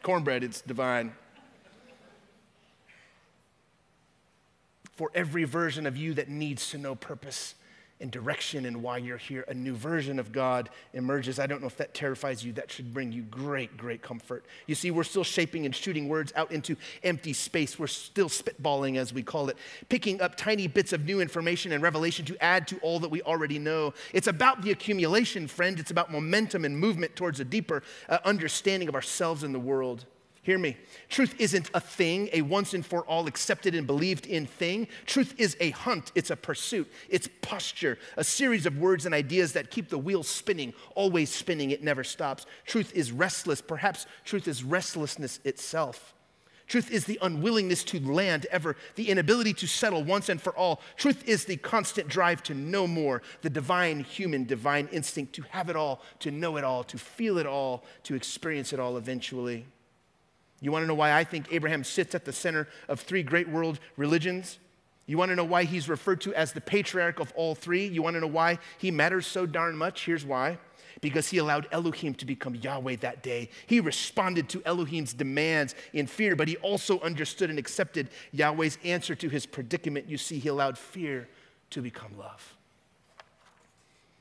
[0.03, 1.13] cornbread, it's divine.
[4.93, 7.55] For every version of you that needs to know purpose,
[8.01, 9.45] and direction and why you're here.
[9.47, 11.39] A new version of God emerges.
[11.39, 12.51] I don't know if that terrifies you.
[12.53, 14.45] That should bring you great, great comfort.
[14.67, 17.77] You see, we're still shaping and shooting words out into empty space.
[17.77, 19.57] We're still spitballing, as we call it,
[19.89, 23.21] picking up tiny bits of new information and revelation to add to all that we
[23.21, 23.93] already know.
[24.13, 25.79] It's about the accumulation, friend.
[25.79, 30.05] It's about momentum and movement towards a deeper uh, understanding of ourselves and the world.
[30.43, 30.75] Hear me.
[31.07, 34.87] Truth isn't a thing, a once and for all accepted and believed in thing.
[35.05, 39.53] Truth is a hunt, it's a pursuit, it's posture, a series of words and ideas
[39.53, 42.47] that keep the wheel spinning, always spinning, it never stops.
[42.65, 46.15] Truth is restless, perhaps truth is restlessness itself.
[46.65, 50.81] Truth is the unwillingness to land ever, the inability to settle once and for all.
[50.95, 55.69] Truth is the constant drive to know more, the divine human, divine instinct to have
[55.69, 59.67] it all, to know it all, to feel it all, to experience it all eventually.
[60.61, 63.49] You want to know why I think Abraham sits at the center of three great
[63.49, 64.59] world religions?
[65.07, 67.87] You want to know why he's referred to as the patriarch of all three?
[67.87, 70.05] You want to know why he matters so darn much?
[70.05, 70.59] Here's why.
[71.01, 73.49] Because he allowed Elohim to become Yahweh that day.
[73.65, 79.15] He responded to Elohim's demands in fear, but he also understood and accepted Yahweh's answer
[79.15, 80.07] to his predicament.
[80.07, 81.27] You see, he allowed fear
[81.71, 82.55] to become love.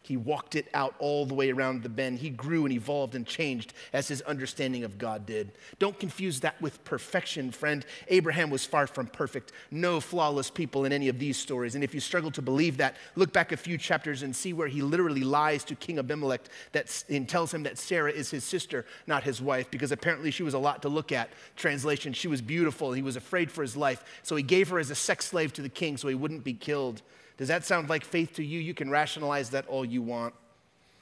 [0.03, 2.21] He walked it out all the way around the bend.
[2.21, 5.53] He grew and evolved and changed as his understanding of God did.
[5.79, 7.85] Don't confuse that with perfection, friend.
[8.09, 9.53] Abraham was far from perfect.
[9.71, 11.75] No flawless people in any of these stories.
[11.75, 14.69] And if you struggle to believe that, look back a few chapters and see where
[14.69, 18.87] he literally lies to King Abimelech that, and tells him that Sarah is his sister,
[19.07, 21.29] not his wife, because apparently she was a lot to look at.
[21.57, 22.93] Translation, she was beautiful.
[22.93, 24.03] He was afraid for his life.
[24.23, 26.55] So he gave her as a sex slave to the king so he wouldn't be
[26.55, 27.03] killed.
[27.41, 28.61] Does that sound like faith to you?
[28.61, 30.34] You can rationalize that all you want.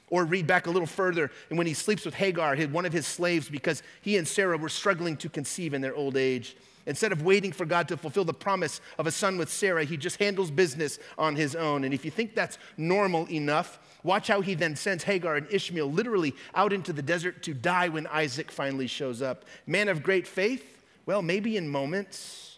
[0.09, 3.05] Or read back a little further, and when he sleeps with Hagar, one of his
[3.05, 6.55] slaves, because he and Sarah were struggling to conceive in their old age.
[6.85, 9.97] Instead of waiting for God to fulfill the promise of a son with Sarah, he
[9.97, 11.83] just handles business on his own.
[11.83, 15.91] And if you think that's normal enough, watch how he then sends Hagar and Ishmael
[15.91, 19.43] literally out into the desert to die when Isaac finally shows up.
[19.67, 20.85] Man of great faith?
[21.05, 22.48] Well, maybe in moments.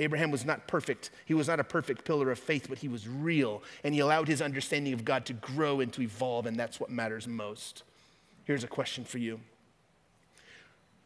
[0.00, 1.10] Abraham was not perfect.
[1.26, 3.62] He was not a perfect pillar of faith, but he was real.
[3.84, 6.90] And he allowed his understanding of God to grow and to evolve, and that's what
[6.90, 7.82] matters most.
[8.44, 9.40] Here's a question for you.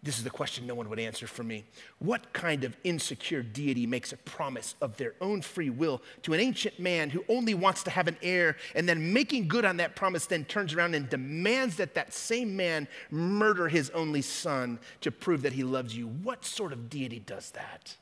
[0.04, 1.64] This is the question no one would answer for me.
[1.98, 6.40] What kind of insecure deity makes a promise of their own free will to an
[6.40, 9.96] ancient man who only wants to have an heir and then making good on that
[9.96, 15.10] promise then turns around and demands that that same man murder his only son to
[15.10, 16.06] prove that he loves you?
[16.06, 17.96] What sort of deity does that?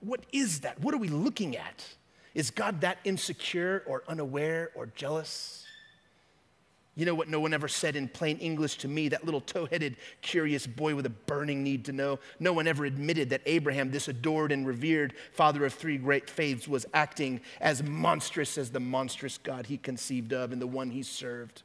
[0.00, 0.80] What is that?
[0.80, 1.84] What are we looking at?
[2.34, 5.64] Is God that insecure or unaware or jealous?
[6.96, 9.64] You know what no one ever said in plain English to me, that little tow
[9.66, 12.18] headed, curious boy with a burning need to know?
[12.38, 16.68] No one ever admitted that Abraham, this adored and revered father of three great faiths,
[16.68, 21.02] was acting as monstrous as the monstrous God he conceived of and the one he
[21.02, 21.62] served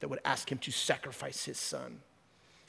[0.00, 2.00] that would ask him to sacrifice his son.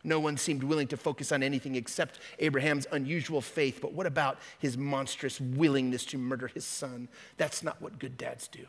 [0.04, 3.80] No one seemed willing to focus on anything except Abraham's unusual faith.
[3.82, 7.10] But what about his monstrous willingness to murder his son?
[7.38, 8.66] That's not what good dads do.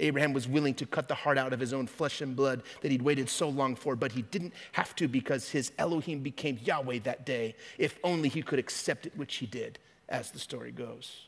[0.00, 2.92] Abraham was willing to cut the heart out of his own flesh and blood that
[2.92, 7.00] he'd waited so long for, but he didn't have to because his Elohim became Yahweh
[7.00, 7.56] that day.
[7.78, 11.26] If only he could accept it, which he did, as the story goes.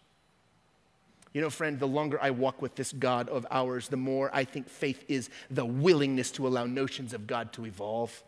[1.33, 4.45] You know, friend, the longer I walk with this God of ours, the more I
[4.45, 8.23] think faith is the willingness to allow notions of God to evolve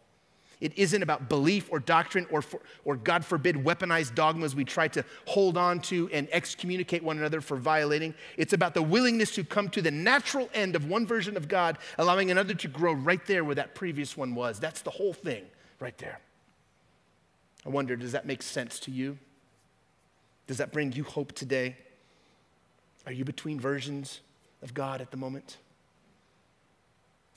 [0.63, 4.87] It isn't about belief or doctrine or, for, or, God forbid, weaponized dogmas we try
[4.89, 8.15] to hold on to and excommunicate one another for violating.
[8.37, 11.79] It's about the willingness to come to the natural end of one version of God,
[11.99, 14.61] allowing another to grow right there where that previous one was.
[14.61, 15.43] That's the whole thing
[15.81, 16.21] right there.
[17.67, 19.19] I wonder, does that make sense to you?
[20.47, 21.77] Does that bring you hope today?
[23.05, 24.21] Are you between versions
[24.63, 25.57] of God at the moment?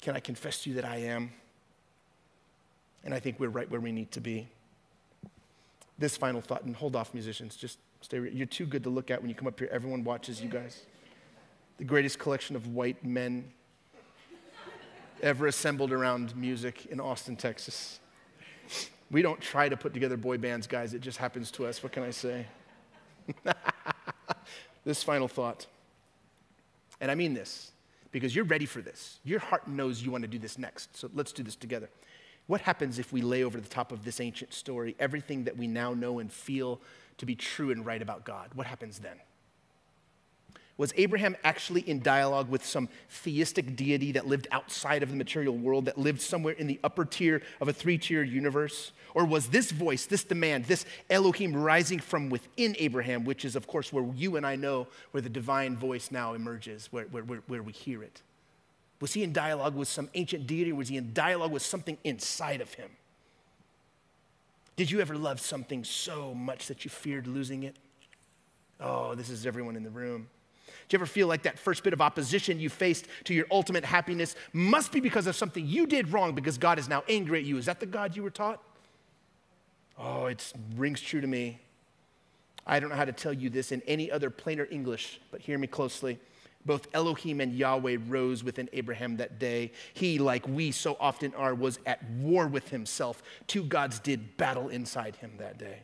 [0.01, 1.31] Can I confess to you that I am?
[3.05, 4.47] And I think we're right where we need to be.
[5.97, 8.17] This final thought, and hold off, musicians, just stay.
[8.17, 9.69] You're too good to look at when you come up here.
[9.71, 10.81] Everyone watches you guys.
[11.77, 13.45] The greatest collection of white men
[15.21, 17.99] ever assembled around music in Austin, Texas.
[19.11, 20.93] We don't try to put together boy bands, guys.
[20.93, 21.81] It just happens to us.
[21.83, 22.47] What can I say?
[24.83, 25.67] this final thought.
[26.99, 27.71] And I mean this
[28.11, 29.19] because you're ready for this.
[29.23, 30.95] Your heart knows you want to do this next.
[30.97, 31.89] So let's do this together.
[32.47, 35.67] What happens if we lay over the top of this ancient story everything that we
[35.67, 36.79] now know and feel
[37.17, 38.49] to be true and right about God?
[38.53, 39.19] What happens then?
[40.77, 45.55] Was Abraham actually in dialogue with some theistic deity that lived outside of the material
[45.55, 48.91] world, that lived somewhere in the upper tier of a three tier universe?
[49.13, 53.67] Or was this voice, this demand, this Elohim rising from within Abraham, which is, of
[53.67, 57.43] course, where you and I know where the divine voice now emerges, where, where, where,
[57.47, 58.21] where we hear it?
[59.01, 61.97] Was he in dialogue with some ancient deity, or was he in dialogue with something
[62.03, 62.89] inside of him?
[64.75, 67.75] Did you ever love something so much that you feared losing it?
[68.79, 70.27] Oh, this is everyone in the room.
[70.87, 73.83] Do you ever feel like that first bit of opposition you faced to your ultimate
[73.83, 77.45] happiness must be because of something you did wrong because God is now angry at
[77.45, 77.57] you?
[77.57, 78.61] Is that the God you were taught?
[79.97, 81.59] Oh, it rings true to me.
[82.67, 85.57] I don't know how to tell you this in any other plainer English, but hear
[85.57, 86.19] me closely.
[86.65, 89.71] Both Elohim and Yahweh rose within Abraham that day.
[89.93, 93.21] He, like we so often are, was at war with himself.
[93.47, 95.79] Two gods did battle inside him that day.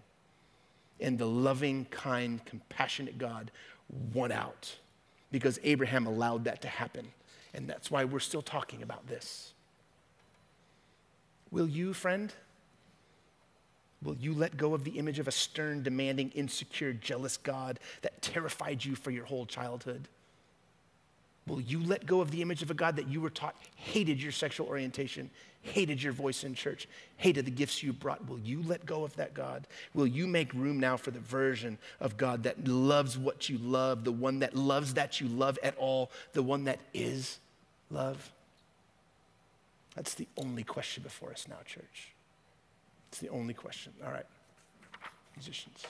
[0.99, 3.51] And the loving, kind, compassionate God
[4.13, 4.75] won out
[5.31, 7.07] because Abraham allowed that to happen.
[7.53, 9.53] And that's why we're still talking about this.
[11.51, 12.33] Will you, friend?
[14.03, 18.21] Will you let go of the image of a stern, demanding, insecure, jealous God that
[18.21, 20.07] terrified you for your whole childhood?
[21.47, 24.21] Will you let go of the image of a God that you were taught hated
[24.21, 25.29] your sexual orientation,
[25.63, 26.87] hated your voice in church,
[27.17, 28.27] hated the gifts you brought?
[28.29, 29.67] Will you let go of that God?
[29.93, 34.03] Will you make room now for the version of God that loves what you love,
[34.03, 37.39] the one that loves that you love at all, the one that is
[37.89, 38.31] love?
[39.95, 42.13] That's the only question before us now, church.
[43.09, 43.93] It's the only question.
[44.05, 44.25] All right,
[45.35, 45.83] musicians.